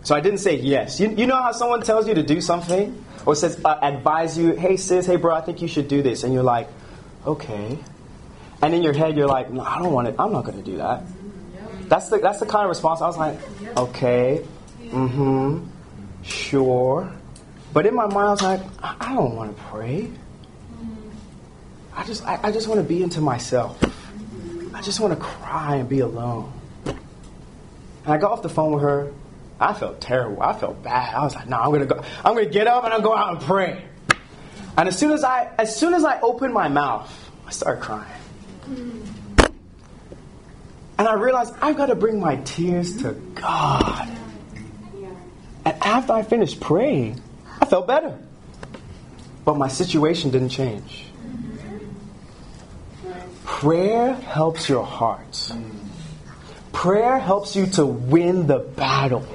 So 0.03 0.15
I 0.15 0.19
didn't 0.21 0.39
say 0.39 0.57
yes. 0.57 0.99
You, 0.99 1.09
you 1.09 1.27
know 1.27 1.41
how 1.41 1.51
someone 1.51 1.81
tells 1.81 2.07
you 2.07 2.13
to 2.13 2.23
do 2.23 2.39
something? 2.39 3.03
Or 3.25 3.35
says, 3.35 3.59
uh, 3.65 3.79
advise 3.81 4.37
you, 4.37 4.51
hey 4.55 4.77
sis, 4.77 5.07
hey 5.07 5.15
bro, 5.15 5.33
I 5.33 5.41
think 5.41 5.61
you 5.61 5.67
should 5.67 5.87
do 5.87 6.03
this. 6.03 6.23
And 6.23 6.33
you're 6.33 6.43
like, 6.43 6.69
okay. 7.25 7.79
And 8.61 8.73
in 8.73 8.83
your 8.83 8.93
head, 8.93 9.17
you're 9.17 9.27
like, 9.27 9.51
no, 9.51 9.63
I 9.63 9.79
don't 9.79 9.91
want 9.91 10.07
it. 10.07 10.15
I'm 10.19 10.31
not 10.31 10.45
going 10.45 10.57
to 10.57 10.63
do 10.63 10.77
that. 10.77 11.03
That's 11.89 12.09
the, 12.09 12.17
that's 12.19 12.39
the 12.39 12.45
kind 12.45 12.63
of 12.63 12.69
response. 12.69 13.01
I 13.01 13.07
was 13.07 13.17
like, 13.17 13.39
okay, 13.77 14.45
mm 14.81 15.09
hmm, 15.09 15.67
sure. 16.23 17.11
But 17.73 17.85
in 17.85 17.93
my 17.93 18.05
mind, 18.05 18.27
I 18.27 18.31
was 18.31 18.41
like, 18.41 18.61
I, 18.81 19.13
don't 19.13 19.35
want 19.35 19.55
to 19.55 19.63
pray. 19.63 20.09
I 21.93 22.05
just, 22.05 22.25
I, 22.25 22.39
I 22.43 22.51
just 22.51 22.67
want 22.67 22.79
to 22.79 22.87
be 22.87 23.03
into 23.03 23.21
myself. 23.21 23.77
I 24.75 24.81
just 24.81 24.99
want 24.99 25.13
to 25.13 25.19
cry 25.19 25.77
and 25.77 25.87
be 25.87 26.01
alone. 26.01 26.51
And 26.85 28.13
I 28.13 28.17
got 28.17 28.33
off 28.33 28.41
the 28.41 28.49
phone 28.49 28.73
with 28.73 28.83
her. 28.83 29.13
I 29.57 29.73
felt 29.73 30.01
terrible. 30.01 30.43
I 30.43 30.51
felt 30.51 30.83
bad. 30.83 31.15
I 31.15 31.23
was 31.23 31.33
like, 31.33 31.47
no, 31.47 31.57
I'm 31.57 31.71
gonna 31.71 31.85
go. 31.85 32.03
I'm 32.25 32.35
gonna 32.35 32.45
get 32.45 32.67
up 32.67 32.83
and 32.83 32.93
I'm 32.93 33.01
gonna 33.01 33.15
go 33.15 33.17
out 33.17 33.37
and 33.37 33.41
pray. 33.41 33.85
And 34.77 34.89
as 34.89 34.99
soon 34.99 35.11
as 35.11 35.23
I, 35.23 35.49
as 35.57 35.73
soon 35.73 35.93
as 35.93 36.03
I 36.03 36.19
opened 36.19 36.53
my 36.53 36.67
mouth, 36.67 37.09
I 37.47 37.51
started 37.51 37.81
crying. 37.81 38.21
And 40.97 41.07
I 41.07 41.13
realized 41.13 41.53
I've 41.61 41.77
got 41.77 41.85
to 41.85 41.95
bring 41.95 42.19
my 42.19 42.35
tears 42.37 43.01
to 43.03 43.13
God. 43.13 44.09
And 45.63 45.83
after 45.83 46.11
I 46.11 46.23
finished 46.23 46.59
praying, 46.59 47.21
I 47.61 47.65
felt 47.65 47.87
better. 47.87 48.19
But 49.45 49.55
my 49.55 49.69
situation 49.69 50.31
didn't 50.31 50.49
change. 50.49 51.05
Prayer 53.55 54.15
helps 54.15 54.67
your 54.67 54.83
heart. 54.83 55.53
Prayer 56.73 57.17
helps 57.17 57.55
you 57.55 57.67
to 57.67 57.85
win 57.85 58.47
the 58.47 58.59
battle. 58.59 59.25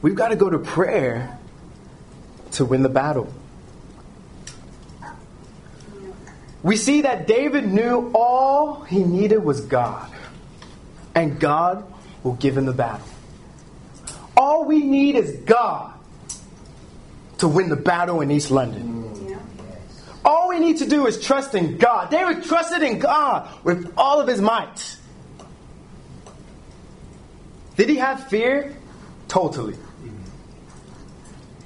We've 0.00 0.14
got 0.14 0.28
to 0.28 0.36
go 0.36 0.48
to 0.48 0.60
prayer 0.60 1.36
to 2.52 2.64
win 2.64 2.84
the 2.84 2.88
battle. 2.88 3.34
We 6.62 6.76
see 6.76 7.02
that 7.02 7.26
David 7.26 7.66
knew 7.66 8.12
all 8.14 8.84
he 8.84 9.02
needed 9.02 9.38
was 9.42 9.60
God, 9.60 10.08
and 11.16 11.40
God 11.40 11.92
will 12.22 12.34
give 12.34 12.56
him 12.56 12.66
the 12.66 12.72
battle. 12.72 13.08
All 14.36 14.64
we 14.64 14.84
need 14.84 15.16
is 15.16 15.32
God 15.38 15.92
to 17.38 17.48
win 17.48 17.68
the 17.68 17.74
battle 17.74 18.20
in 18.20 18.30
East 18.30 18.52
London. 18.52 19.07
All 20.28 20.50
we 20.50 20.58
need 20.58 20.76
to 20.76 20.86
do 20.86 21.06
is 21.06 21.18
trust 21.18 21.54
in 21.54 21.78
God. 21.78 22.10
David 22.10 22.44
trusted 22.44 22.82
in 22.82 22.98
God 22.98 23.48
with 23.64 23.94
all 23.96 24.20
of 24.20 24.28
his 24.28 24.42
might. 24.42 24.98
Did 27.76 27.88
he 27.88 27.96
have 27.96 28.28
fear? 28.28 28.76
Totally. 29.28 29.74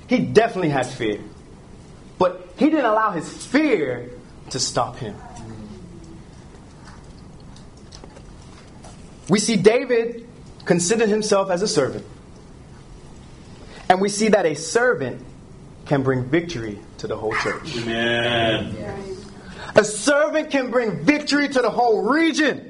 He 0.06 0.20
definitely 0.20 0.68
had 0.68 0.86
fear. 0.86 1.20
But 2.18 2.54
he 2.56 2.66
didn't 2.66 2.84
allow 2.84 3.10
his 3.10 3.28
fear 3.44 4.10
to 4.50 4.60
stop 4.60 4.96
him. 4.96 5.16
We 9.28 9.40
see 9.40 9.56
David 9.56 10.28
considered 10.66 11.08
himself 11.08 11.50
as 11.50 11.62
a 11.62 11.68
servant. 11.68 12.06
And 13.88 14.00
we 14.00 14.08
see 14.08 14.28
that 14.28 14.46
a 14.46 14.54
servant 14.54 15.20
can 15.86 16.02
bring 16.02 16.24
victory 16.24 16.78
to 16.98 17.06
the 17.06 17.16
whole 17.16 17.34
church. 17.36 17.76
Amen. 17.78 18.76
A 19.74 19.84
servant 19.84 20.50
can 20.50 20.70
bring 20.70 21.04
victory 21.04 21.48
to 21.48 21.62
the 21.62 21.70
whole 21.70 22.02
region. 22.10 22.68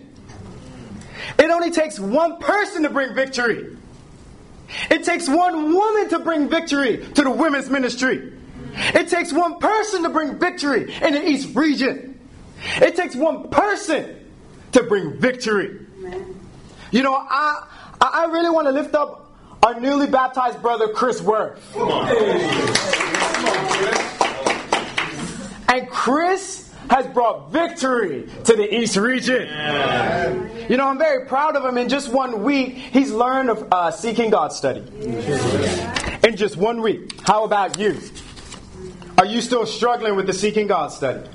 It 1.39 1.51
only 1.51 1.71
takes 1.71 1.99
one 1.99 2.39
person 2.39 2.83
to 2.85 2.91
bring 2.91 3.15
victory. 3.15 3.77
It 4.91 5.05
takes 5.05 5.29
one 5.29 5.75
woman 5.75 6.09
to 6.11 6.19
bring 6.21 6.49
victory 6.49 6.99
to 6.99 7.23
the 7.23 7.31
women's 7.31 7.69
ministry. 7.69 8.33
It 8.75 9.09
takes 9.09 9.33
one 9.33 9.59
person 9.59 10.03
to 10.05 10.09
bring 10.09 10.39
victory 10.39 10.95
in 11.03 11.13
the 11.13 11.29
East 11.29 11.55
region. 11.55 12.19
It 12.81 12.97
takes 12.97 13.15
one 13.15 13.51
person 13.51 14.17
to 14.73 14.83
bring 14.85 15.19
victory. 15.19 15.81
You 16.91 17.03
know, 17.03 17.15
I 17.15 17.67
I 18.01 18.27
really 18.31 18.51
want 18.51 18.67
to 18.69 18.73
lift 18.73 18.95
up 18.95 19.22
our 19.63 19.79
newly 19.79 20.09
baptized 20.09 20.61
brother 20.61 20.89
Chris 20.89 21.23
Worth. 21.23 21.61
And 25.69 25.89
Chris 25.89 26.71
has 26.91 27.07
brought 27.07 27.53
victory 27.53 28.29
to 28.45 28.57
the 28.57 28.75
East 28.75 28.97
region. 28.97 29.43
You 30.69 30.77
know, 30.77 30.89
I'm 30.89 30.99
very 30.99 31.27
proud 31.27 31.57
of 31.57 31.65
him. 31.65 31.79
In 31.79 31.89
just 31.89 32.13
one 32.13 32.43
week, 32.43 32.75
he's 32.75 33.13
learned 33.13 33.51
of 33.51 33.69
uh, 33.73 33.91
seeking 33.91 34.31
God 34.31 34.53
study. 34.53 34.81
In 36.25 36.37
just 36.37 36.57
one 36.57 36.83
week. 36.83 37.21
How 37.23 37.45
about 37.45 37.79
you? 37.79 37.99
Are 39.17 39.27
you 39.27 39.41
still 39.41 39.65
struggling 39.65 40.17
with 40.17 40.27
the 40.27 40.33
seeking 40.33 40.67
God 40.67 40.89
study? 40.89 41.29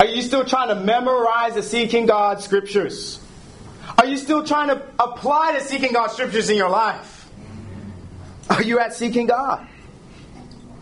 Are 0.00 0.06
you 0.06 0.22
still 0.22 0.44
trying 0.44 0.68
to 0.68 0.74
memorize 0.74 1.54
the 1.54 1.62
seeking 1.62 2.06
God 2.06 2.42
scriptures? 2.42 3.20
Are 3.98 4.06
you 4.06 4.16
still 4.16 4.44
trying 4.44 4.68
to 4.68 4.82
apply 4.98 5.58
the 5.58 5.60
seeking 5.60 5.92
God 5.92 6.08
scriptures 6.08 6.50
in 6.50 6.56
your 6.56 6.68
life? 6.68 7.28
Are 8.50 8.62
you 8.62 8.78
at 8.78 8.94
seeking 8.94 9.26
God? 9.26 9.66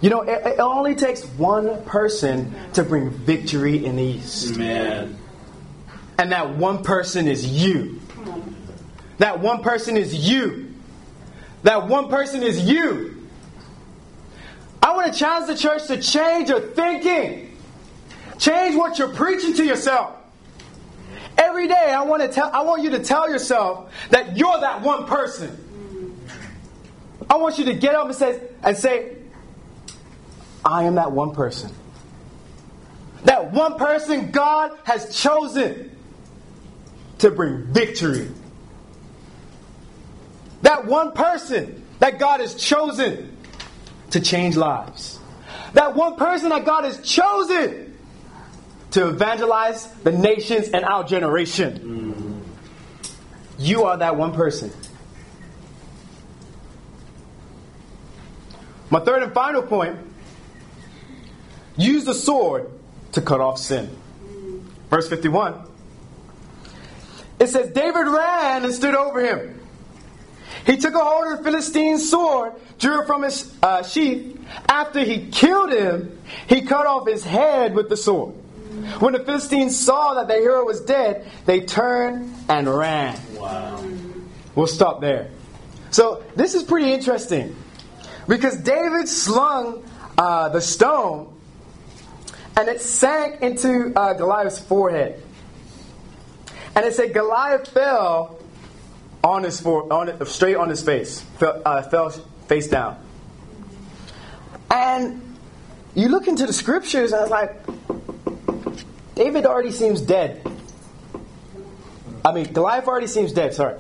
You 0.01 0.11
know, 0.11 0.23
it, 0.23 0.47
it 0.47 0.61
only 0.61 0.95
takes 0.95 1.25
one 1.25 1.83
person 1.85 2.55
to 2.75 2.83
bring 2.83 3.11
victory 3.11 3.85
in 3.85 3.97
the 3.97 4.03
East. 4.03 4.55
Amen. 4.55 5.19
And 6.19 6.33
that 6.33 6.57
one 6.57 6.83
person 6.83 7.27
is 7.27 7.47
you. 7.47 8.01
That 9.19 9.41
one 9.41 9.63
person 9.63 9.97
is 9.97 10.15
you. 10.15 10.75
That 11.63 11.89
one 11.89 12.09
person 12.09 12.43
is 12.43 12.69
you. 12.69 13.29
I 14.83 14.95
want 14.95 15.13
to 15.13 15.19
challenge 15.19 15.47
the 15.47 15.57
church 15.57 15.87
to 15.87 16.01
change 16.03 16.51
your 16.51 16.61
thinking. 16.61 17.57
Change 18.39 18.77
what 18.77 18.99
you're 18.99 19.09
preaching 19.09 19.55
to 19.55 19.65
yourself. 19.65 20.17
Every 21.37 21.67
day 21.67 21.93
I 21.93 22.03
want 22.03 22.23
to 22.23 22.29
tell 22.29 22.51
I 22.53 22.63
want 22.63 22.83
you 22.83 22.91
to 22.91 23.01
tell 23.01 23.29
yourself 23.29 23.93
that 24.11 24.37
you're 24.37 24.61
that 24.61 24.83
one 24.83 25.07
person. 25.07 25.61
I 27.29 27.37
want 27.37 27.59
you 27.59 27.65
to 27.67 27.75
get 27.75 27.95
up 27.95 28.07
and 28.07 28.15
say 28.15 28.41
and 28.63 28.77
say 28.77 29.17
I 30.65 30.85
am 30.85 30.95
that 30.97 31.13
one 31.13 31.35
person. 31.35 31.73
That 33.25 33.53
one 33.53 33.79
person 33.79 34.31
God 34.31 34.79
has 34.85 35.17
chosen 35.17 35.97
to 37.19 37.31
bring 37.31 37.65
victory. 37.65 38.29
That 40.63 40.87
one 40.87 41.13
person 41.13 41.85
that 41.99 42.19
God 42.19 42.41
has 42.41 42.55
chosen 42.55 43.37
to 44.11 44.21
change 44.21 44.57
lives. 44.57 45.19
That 45.73 45.95
one 45.95 46.17
person 46.17 46.51
that 46.51 46.65
God 46.65 46.85
has 46.85 47.01
chosen 47.01 47.84
to 48.95 49.09
evangelize 49.09 49.89
the 50.05 50.13
nations 50.13 50.69
and 50.69 50.85
our 50.85 51.03
generation. 51.03 52.45
You 53.59 53.83
are 53.87 53.97
that 53.97 54.17
one 54.17 54.33
person. 54.33 54.71
My 58.91 59.01
third 59.01 59.25
and 59.25 59.35
final 59.35 59.63
point 59.63 59.99
use 61.77 62.05
the 62.05 62.15
sword 62.15 62.71
to 63.13 63.21
cut 63.21 63.41
off 63.41 63.59
sin. 63.59 63.91
Verse 64.91 65.09
51. 65.09 65.61
It 67.41 67.49
says, 67.49 67.73
David 67.73 68.07
ran 68.07 68.65
and 68.65 68.73
stood 68.73 68.95
over 68.95 69.21
him. 69.21 69.61
He 70.67 70.77
took 70.77 70.95
a 70.95 71.05
hold 71.05 71.33
of 71.33 71.39
the 71.39 71.51
Philistine's 71.51 72.09
sword, 72.09 72.53
drew 72.79 73.03
it 73.03 73.09
from 73.09 73.25
his 73.25 73.53
uh, 73.61 73.83
sheath. 73.83 74.39
After 74.69 75.01
he 75.01 75.27
killed 75.33 75.73
him, 75.73 76.17
he 76.49 76.63
cut 76.63 76.87
off 76.87 77.09
his 77.09 77.25
head 77.25 77.75
with 77.75 77.89
the 77.89 77.97
sword. 77.97 78.37
When 79.01 79.13
the 79.13 79.21
Philistines 79.21 79.79
saw 79.79 80.15
that 80.15 80.29
their 80.29 80.41
hero 80.41 80.65
was 80.65 80.81
dead, 80.81 81.27
they 81.47 81.61
turned 81.61 82.35
and 82.49 82.69
ran. 82.69 83.19
Wow. 83.35 83.85
We'll 84.55 84.67
stop 84.67 85.01
there. 85.01 85.31
So, 85.91 86.25
this 86.37 86.55
is 86.55 86.63
pretty 86.63 86.93
interesting 86.93 87.57
because 88.27 88.57
David 88.57 89.09
slung 89.09 89.85
uh, 90.19 90.49
the 90.49 90.61
stone 90.61 91.33
and 92.57 92.69
it 92.69 92.81
sank 92.81 93.43
into 93.43 93.93
uh, 93.97 94.15
Goliath's 94.15 94.61
forehead. 94.61 95.23
And 96.77 96.85
it 96.85 96.95
said 96.95 97.15
Goliath 97.15 97.69
fell 97.69 98.39
on 99.23 99.43
his 99.45 99.61
fore, 99.61 99.93
on 99.93 100.09
it, 100.09 100.27
straight 100.27 100.57
on 100.57 100.69
his 100.69 100.83
face, 100.83 101.21
fell, 101.39 101.63
uh, 101.65 101.83
fell 101.83 102.11
face 102.11 102.69
down. 102.69 102.99
And 104.71 105.23
you 105.95 106.09
look 106.09 106.27
into 106.27 106.47
the 106.47 106.53
scriptures, 106.53 107.13
and 107.13 107.23
it's 107.23 107.31
like 107.31 107.55
David 109.15 109.47
already 109.47 109.71
seems 109.71 110.01
dead. 110.01 110.47
I 112.25 112.33
mean, 112.33 112.53
Goliath 112.53 112.89
already 112.89 113.07
seems 113.07 113.33
dead. 113.33 113.55
Sorry, 113.55 113.79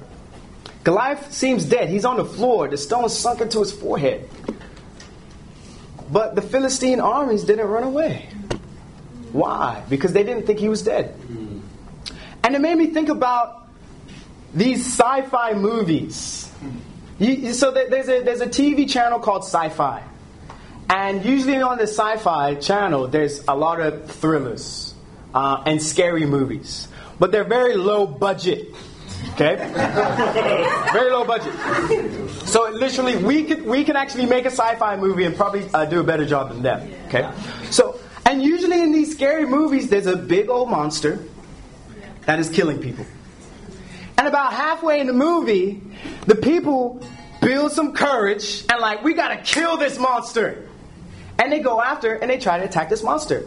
Goliath 0.85 1.33
seems 1.33 1.65
dead. 1.65 1.89
He's 1.89 2.05
on 2.05 2.19
the 2.19 2.25
floor. 2.25 2.69
The 2.69 2.77
stone 2.77 3.09
sunk 3.09 3.41
into 3.41 3.61
his 3.61 3.73
forehead. 3.73 4.29
But 6.11 6.35
the 6.35 6.43
Philistine 6.43 7.01
armies 7.01 7.45
didn't 7.45 7.67
run 7.67 7.83
away. 7.83 8.29
Why? 9.33 9.83
Because 9.89 10.13
they 10.13 10.23
didn't 10.23 10.47
think 10.47 10.61
he 10.61 10.69
was 10.69 10.83
dead. 10.83 11.19
And 12.45 12.55
it 12.55 12.61
made 12.61 12.77
me 12.77 12.89
think 12.89 13.09
about 13.09 13.69
these 14.53 14.87
sci-fi 14.87 15.55
movies. 15.55 16.51
You, 17.19 17.53
so 17.53 17.71
there's 17.71 18.09
a 18.09 18.23
there's 18.23 18.41
a 18.41 18.47
TV 18.47 18.89
channel 18.89 19.19
called 19.21 19.43
Sci-Fi, 19.45 20.03
and 20.91 21.25
usually 21.25 21.61
on 21.63 21.79
the 21.79 21.85
Sci-Fi 21.85 22.57
channel, 22.57 23.07
there's 23.07 23.43
a 23.47 23.55
lot 23.55 23.81
of 23.81 24.11
thrillers 24.11 24.94
uh, 25.35 25.63
and 25.67 25.83
scary 25.83 26.25
movies, 26.25 26.89
but 27.19 27.33
they're 27.33 27.45
very 27.45 27.77
low 27.77 28.07
budget. 28.07 28.75
Okay, 29.35 29.57
very 30.93 31.11
low 31.11 31.25
budget. 31.25 31.53
So 32.47 32.71
literally, 32.71 33.17
we 33.17 33.45
could 33.45 33.67
we 33.67 33.85
can 33.85 33.97
actually 33.97 34.27
make 34.27 34.45
a 34.45 34.51
sci-fi 34.51 34.97
movie 34.97 35.25
and 35.25 35.35
probably 35.35 35.69
uh, 35.75 35.85
do 35.85 36.01
a 36.01 36.05
better 36.05 36.25
job 36.25 36.51
than 36.51 36.63
them. 36.63 36.91
Okay, 37.09 37.29
so 37.71 37.99
and 38.27 38.43
usually 38.43 38.81
in 38.81 38.93
these 38.93 39.13
scary 39.13 39.47
movies, 39.47 39.89
there's 39.91 40.07
a 40.07 40.17
big 40.17 40.49
old 40.49 40.71
monster 40.71 41.19
that 42.27 42.39
is 42.39 42.49
killing 42.49 42.79
people. 42.79 43.07
And 44.17 44.29
about 44.29 44.53
halfway 44.53 45.01
in 45.01 45.07
the 45.07 45.13
movie, 45.13 45.83
the 46.27 46.37
people 46.37 47.05
build 47.41 47.73
some 47.73 47.93
courage 47.93 48.65
and 48.71 48.81
like, 48.81 49.03
we 49.03 49.15
gotta 49.15 49.37
kill 49.39 49.77
this 49.77 49.99
monster. 49.99 50.69
And 51.39 51.51
they 51.53 51.61
go 51.61 51.83
after 51.83 52.15
and 52.15 52.31
they 52.31 52.39
try 52.39 52.59
to 52.59 52.65
attack 52.65 52.89
this 52.89 53.03
monster. 53.03 53.47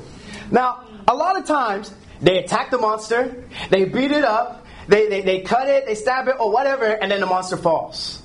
Now, 0.51 0.83
a 1.07 1.13
lot 1.13 1.37
of 1.37 1.45
times, 1.45 1.93
they 2.21 2.39
attack 2.39 2.71
the 2.71 2.77
monster, 2.77 3.43
they 3.69 3.85
beat 3.85 4.11
it 4.11 4.23
up, 4.23 4.65
they, 4.87 5.07
they, 5.07 5.21
they 5.21 5.41
cut 5.41 5.67
it, 5.69 5.85
they 5.85 5.95
stab 5.95 6.27
it, 6.27 6.35
or 6.39 6.51
whatever, 6.51 6.85
and 6.85 7.11
then 7.11 7.19
the 7.19 7.25
monster 7.25 7.57
falls. 7.57 8.21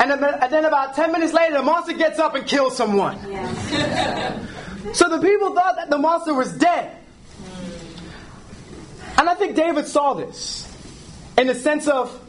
And 0.00 0.10
then, 0.10 0.24
and 0.24 0.52
then 0.52 0.64
about 0.64 0.96
10 0.96 1.12
minutes 1.12 1.32
later, 1.32 1.54
the 1.54 1.62
monster 1.62 1.92
gets 1.92 2.18
up 2.18 2.34
and 2.34 2.46
kills 2.46 2.76
someone. 2.76 3.18
so 4.92 5.08
the 5.08 5.20
people 5.20 5.54
thought 5.54 5.76
that 5.76 5.88
the 5.88 5.98
monster 5.98 6.34
was 6.34 6.52
dead. 6.52 6.96
And 9.16 9.28
I 9.28 9.34
think 9.34 9.54
David 9.54 9.86
saw 9.86 10.14
this 10.14 10.68
in 11.38 11.46
the 11.46 11.54
sense 11.54 11.86
of 11.86 12.20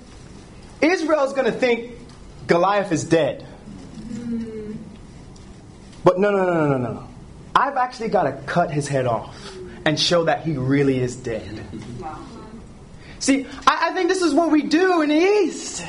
Israel's 0.82 1.34
going 1.34 1.51
to 1.51 1.58
think 1.58 1.93
Goliath 2.45 2.91
is 2.91 3.04
dead. 3.04 3.47
Mm-hmm. 3.97 4.73
But 6.04 6.19
no, 6.19 6.30
no, 6.30 6.45
no, 6.45 6.54
no, 6.54 6.78
no, 6.78 6.93
no. 6.93 7.08
I've 7.56 7.78
actually 7.78 8.10
got 8.10 8.23
to 8.23 8.34
cut 8.45 8.69
his 8.69 8.88
head 8.88 9.08
off 9.08 9.55
and 9.86 10.00
show 10.00 10.24
that 10.26 10.43
he 10.43 10.58
really 10.58 11.00
is 11.00 11.15
dead. 11.15 11.63
See, 13.19 13.45
I, 13.65 13.89
I 13.89 13.93
think 13.93 14.10
this 14.10 14.21
is 14.21 14.34
what 14.34 14.52
we 14.52 14.63
do 14.63 15.02
in 15.02 15.10
the 15.10 15.15
East. 15.15 15.86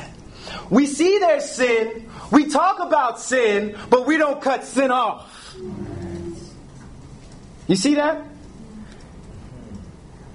We 0.69 0.85
see 0.85 1.19
their 1.19 1.41
sin, 1.41 2.09
we 2.31 2.47
talk 2.47 2.79
about 2.79 3.19
sin, 3.19 3.77
but 3.89 4.05
we 4.05 4.17
don't 4.17 4.41
cut 4.41 4.63
sin 4.63 4.91
off. 4.91 5.55
You 7.67 7.75
see 7.75 7.95
that? 7.95 8.23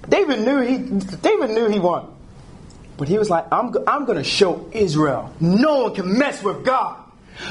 David 0.07 0.41
knew 0.41 0.59
he 0.59 0.77
David 0.77 1.51
knew 1.51 1.69
he 1.69 1.79
won. 1.79 2.13
But 2.97 3.07
he 3.07 3.17
was 3.17 3.29
like, 3.29 3.51
I'm, 3.51 3.73
I'm 3.87 4.05
going 4.05 4.19
to 4.19 4.23
show 4.23 4.69
Israel. 4.71 5.33
No 5.39 5.83
one 5.83 5.95
can 5.95 6.17
mess 6.17 6.43
with 6.43 6.63
God. 6.63 6.99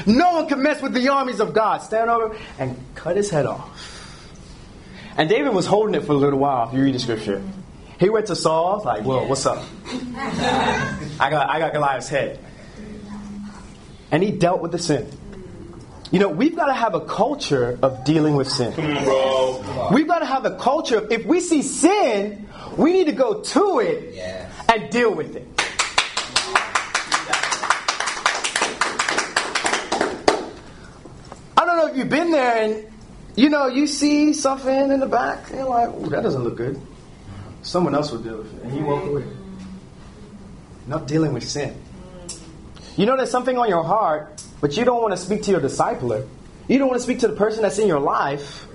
No 0.05 0.33
one 0.33 0.47
can 0.47 0.63
mess 0.63 0.81
with 0.81 0.93
the 0.93 1.09
armies 1.09 1.41
of 1.41 1.53
God. 1.53 1.79
Stand 1.79 2.09
over 2.09 2.35
and 2.57 2.77
cut 2.95 3.17
his 3.17 3.29
head 3.29 3.45
off. 3.45 3.92
And 5.15 5.29
David 5.29 5.53
was 5.53 5.67
holding 5.67 5.93
it 5.95 6.05
for 6.05 6.13
a 6.13 6.17
little 6.17 6.39
while, 6.39 6.67
if 6.67 6.73
you 6.73 6.83
read 6.83 6.95
the 6.95 6.99
scripture. 6.99 7.43
He 7.99 8.09
went 8.09 8.27
to 8.27 8.35
Saul, 8.35 8.81
like, 8.83 9.03
whoa, 9.03 9.27
what's 9.27 9.45
up? 9.45 9.63
I 9.85 11.27
got, 11.29 11.49
I 11.49 11.59
got 11.59 11.73
Goliath's 11.73 12.09
head. 12.09 12.39
And 14.11 14.23
he 14.23 14.31
dealt 14.31 14.61
with 14.61 14.71
the 14.71 14.79
sin. 14.79 15.07
You 16.11 16.19
know, 16.19 16.29
we've 16.29 16.55
got 16.55 16.65
to 16.67 16.73
have 16.73 16.95
a 16.95 17.01
culture 17.01 17.77
of 17.81 18.03
dealing 18.03 18.35
with 18.35 18.49
sin. 18.49 18.73
We've 19.91 20.07
got 20.07 20.19
to 20.19 20.25
have 20.25 20.45
a 20.45 20.57
culture 20.57 20.97
of, 20.97 21.11
if 21.11 21.25
we 21.25 21.39
see 21.39 21.61
sin, 21.61 22.47
we 22.77 22.93
need 22.93 23.05
to 23.05 23.13
go 23.13 23.41
to 23.41 23.79
it 23.79 24.15
and 24.71 24.89
deal 24.89 25.13
with 25.13 25.35
it. 25.35 25.47
I 31.55 31.65
don't 31.65 31.77
know 31.77 31.87
if 31.87 31.97
you've 31.97 32.09
been 32.09 32.31
there 32.31 32.63
and, 32.63 32.92
you 33.35 33.49
know, 33.49 33.67
you 33.67 33.87
see 33.87 34.33
something 34.33 34.91
in 34.91 34.99
the 34.99 35.07
back, 35.07 35.49
and 35.49 35.59
you're 35.59 35.69
like, 35.69 35.89
oh, 35.89 36.07
that 36.09 36.23
doesn't 36.23 36.43
look 36.43 36.57
good. 36.57 36.79
Someone 37.61 37.95
else 37.95 38.11
will 38.11 38.19
deal 38.19 38.37
with 38.37 38.53
it. 38.57 38.63
And 38.63 38.77
you 38.77 38.85
walk 38.85 39.05
away. 39.05 39.23
Not 40.85 41.07
dealing 41.07 41.33
with 41.33 41.47
sin. 41.47 41.79
You 42.97 43.05
know 43.05 43.17
there's 43.17 43.31
something 43.31 43.57
on 43.57 43.69
your 43.69 43.83
heart, 43.83 44.43
but 44.61 44.77
you 44.77 44.85
don't 44.85 45.01
want 45.01 45.13
to 45.13 45.17
speak 45.17 45.43
to 45.43 45.51
your 45.51 45.61
discipler. 45.61 46.27
You 46.67 46.77
don't 46.77 46.87
want 46.87 46.99
to 46.99 47.03
speak 47.03 47.19
to 47.19 47.27
the 47.27 47.35
person 47.35 47.63
that's 47.63 47.79
in 47.79 47.87
your 47.87 47.99
life. 47.99 48.67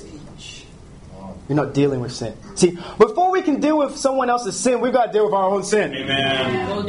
You're 1.48 1.56
not 1.56 1.72
dealing 1.72 2.00
with 2.00 2.12
sin. 2.12 2.34
See, 2.56 2.78
before 2.98 3.30
we 3.30 3.40
can 3.40 3.61
deal 3.61 3.78
with 3.78 3.96
someone 3.96 4.28
else's 4.28 4.59
sin, 4.59 4.80
we've 4.80 4.92
got 4.92 5.06
to 5.06 5.12
deal 5.12 5.24
with 5.24 5.34
our 5.34 5.48
own 5.48 5.64
sin. 5.64 5.94
Amen. 5.94 6.86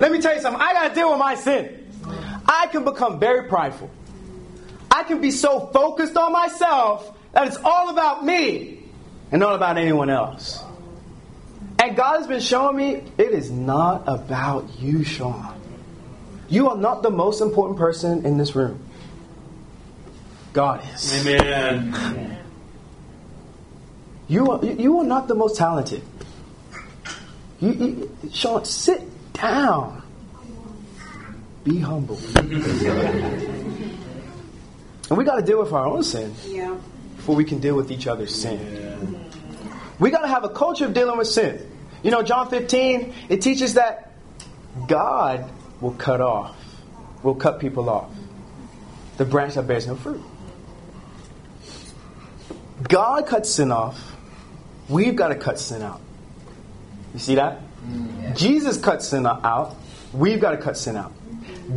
Let 0.00 0.12
me 0.12 0.20
tell 0.20 0.34
you 0.34 0.40
something. 0.42 0.60
I 0.60 0.74
got 0.74 0.88
to 0.88 0.94
deal 0.94 1.10
with 1.10 1.18
my 1.18 1.34
sin. 1.34 1.86
I 2.46 2.66
can 2.70 2.84
become 2.84 3.18
very 3.18 3.48
prideful. 3.48 3.90
I 4.96 5.02
can 5.02 5.20
be 5.20 5.30
so 5.30 5.66
focused 5.74 6.16
on 6.16 6.32
myself 6.32 7.14
that 7.32 7.46
it's 7.46 7.58
all 7.58 7.90
about 7.90 8.24
me 8.24 8.82
and 9.30 9.40
not 9.40 9.54
about 9.54 9.76
anyone 9.76 10.08
else. 10.08 10.64
And 11.78 11.94
God 11.94 12.16
has 12.16 12.26
been 12.26 12.40
showing 12.40 12.78
me 12.78 13.02
it 13.18 13.32
is 13.32 13.50
not 13.50 14.04
about 14.06 14.80
you, 14.80 15.04
Sean. 15.04 15.60
You 16.48 16.70
are 16.70 16.78
not 16.78 17.02
the 17.02 17.10
most 17.10 17.42
important 17.42 17.78
person 17.78 18.24
in 18.24 18.38
this 18.38 18.56
room. 18.56 18.80
God 20.54 20.82
is. 20.94 21.26
Amen. 21.26 22.38
You 24.28 24.50
are, 24.50 24.64
you 24.64 24.98
are 25.00 25.04
not 25.04 25.28
the 25.28 25.34
most 25.34 25.58
talented. 25.58 26.00
You, 27.60 27.70
you, 27.72 28.16
Sean, 28.32 28.64
sit 28.64 29.02
down. 29.34 30.02
Be 31.64 31.80
humble. 31.80 32.18
and 35.08 35.18
we 35.18 35.24
got 35.24 35.36
to 35.36 35.42
deal 35.42 35.58
with 35.60 35.72
our 35.72 35.86
own 35.86 36.02
sin 36.02 36.34
Yeah. 36.46 36.76
before 37.16 37.34
we 37.36 37.44
can 37.44 37.58
deal 37.58 37.74
with 37.76 37.90
each 37.90 38.06
other's 38.06 38.34
sin. 38.34 39.24
We 39.98 40.10
got 40.10 40.20
to 40.22 40.28
have 40.28 40.44
a 40.44 40.48
culture 40.48 40.84
of 40.84 40.94
dealing 40.94 41.16
with 41.16 41.28
sin. 41.28 41.70
You 42.02 42.10
know, 42.10 42.22
John 42.22 42.48
15, 42.50 43.14
it 43.28 43.40
teaches 43.42 43.74
that 43.74 44.12
God 44.88 45.48
will 45.80 45.92
cut 45.92 46.20
off, 46.20 46.56
will 47.22 47.34
cut 47.34 47.60
people 47.60 47.88
off. 47.88 48.10
The 49.16 49.24
branch 49.24 49.54
that 49.54 49.66
bears 49.66 49.86
no 49.86 49.96
fruit. 49.96 50.22
God 52.88 53.26
cuts 53.26 53.50
sin 53.50 53.72
off. 53.72 54.14
We've 54.88 55.16
got 55.16 55.28
to 55.28 55.34
cut 55.34 55.58
sin 55.58 55.82
out. 55.82 56.00
You 57.14 57.20
see 57.20 57.34
that? 57.36 57.60
Mm-hmm. 57.60 58.34
Jesus 58.34 58.76
cut 58.76 59.02
sin 59.02 59.26
out. 59.26 59.74
We've 60.12 60.40
got 60.40 60.50
to 60.50 60.58
cut 60.58 60.76
sin 60.76 60.96
out. 60.96 61.12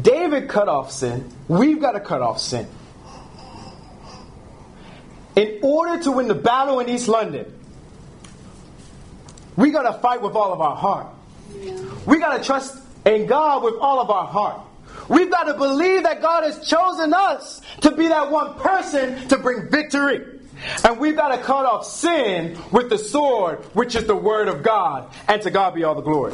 David 0.01 0.49
cut 0.49 0.67
off 0.67 0.91
sin. 0.91 1.29
We've 1.47 1.79
got 1.79 1.93
to 1.93 1.99
cut 1.99 2.21
off 2.21 2.39
sin. 2.39 2.67
In 5.39 5.59
order 5.61 6.03
to 6.03 6.11
win 6.11 6.27
the 6.27 6.35
battle 6.35 6.81
in 6.81 6.89
East 6.89 7.07
London, 7.07 7.45
we 9.55 9.71
got 9.71 9.83
to 9.83 9.97
fight 9.99 10.21
with 10.21 10.35
all 10.35 10.51
of 10.51 10.59
our 10.59 10.75
heart. 10.75 11.07
We 12.05 12.19
got 12.19 12.37
to 12.37 12.43
trust 12.43 12.77
in 13.05 13.25
God 13.25 13.63
with 13.63 13.75
all 13.79 14.01
of 14.01 14.09
our 14.09 14.27
heart. 14.27 14.59
We've 15.07 15.31
got 15.31 15.43
to 15.43 15.53
believe 15.53 16.03
that 16.03 16.21
God 16.21 16.43
has 16.43 16.67
chosen 16.67 17.13
us 17.13 17.61
to 17.83 17.91
be 17.91 18.09
that 18.09 18.29
one 18.29 18.55
person 18.55 19.29
to 19.29 19.37
bring 19.37 19.69
victory. 19.69 20.41
And 20.83 20.99
we've 20.99 21.15
got 21.15 21.29
to 21.29 21.41
cut 21.41 21.65
off 21.65 21.85
sin 21.85 22.57
with 22.73 22.89
the 22.89 22.97
sword, 22.97 23.59
which 23.73 23.95
is 23.95 24.07
the 24.07 24.17
word 24.17 24.49
of 24.49 24.61
God. 24.61 25.09
And 25.29 25.41
to 25.43 25.51
God 25.51 25.73
be 25.73 25.85
all 25.85 25.95
the 25.95 26.01
glory. 26.01 26.33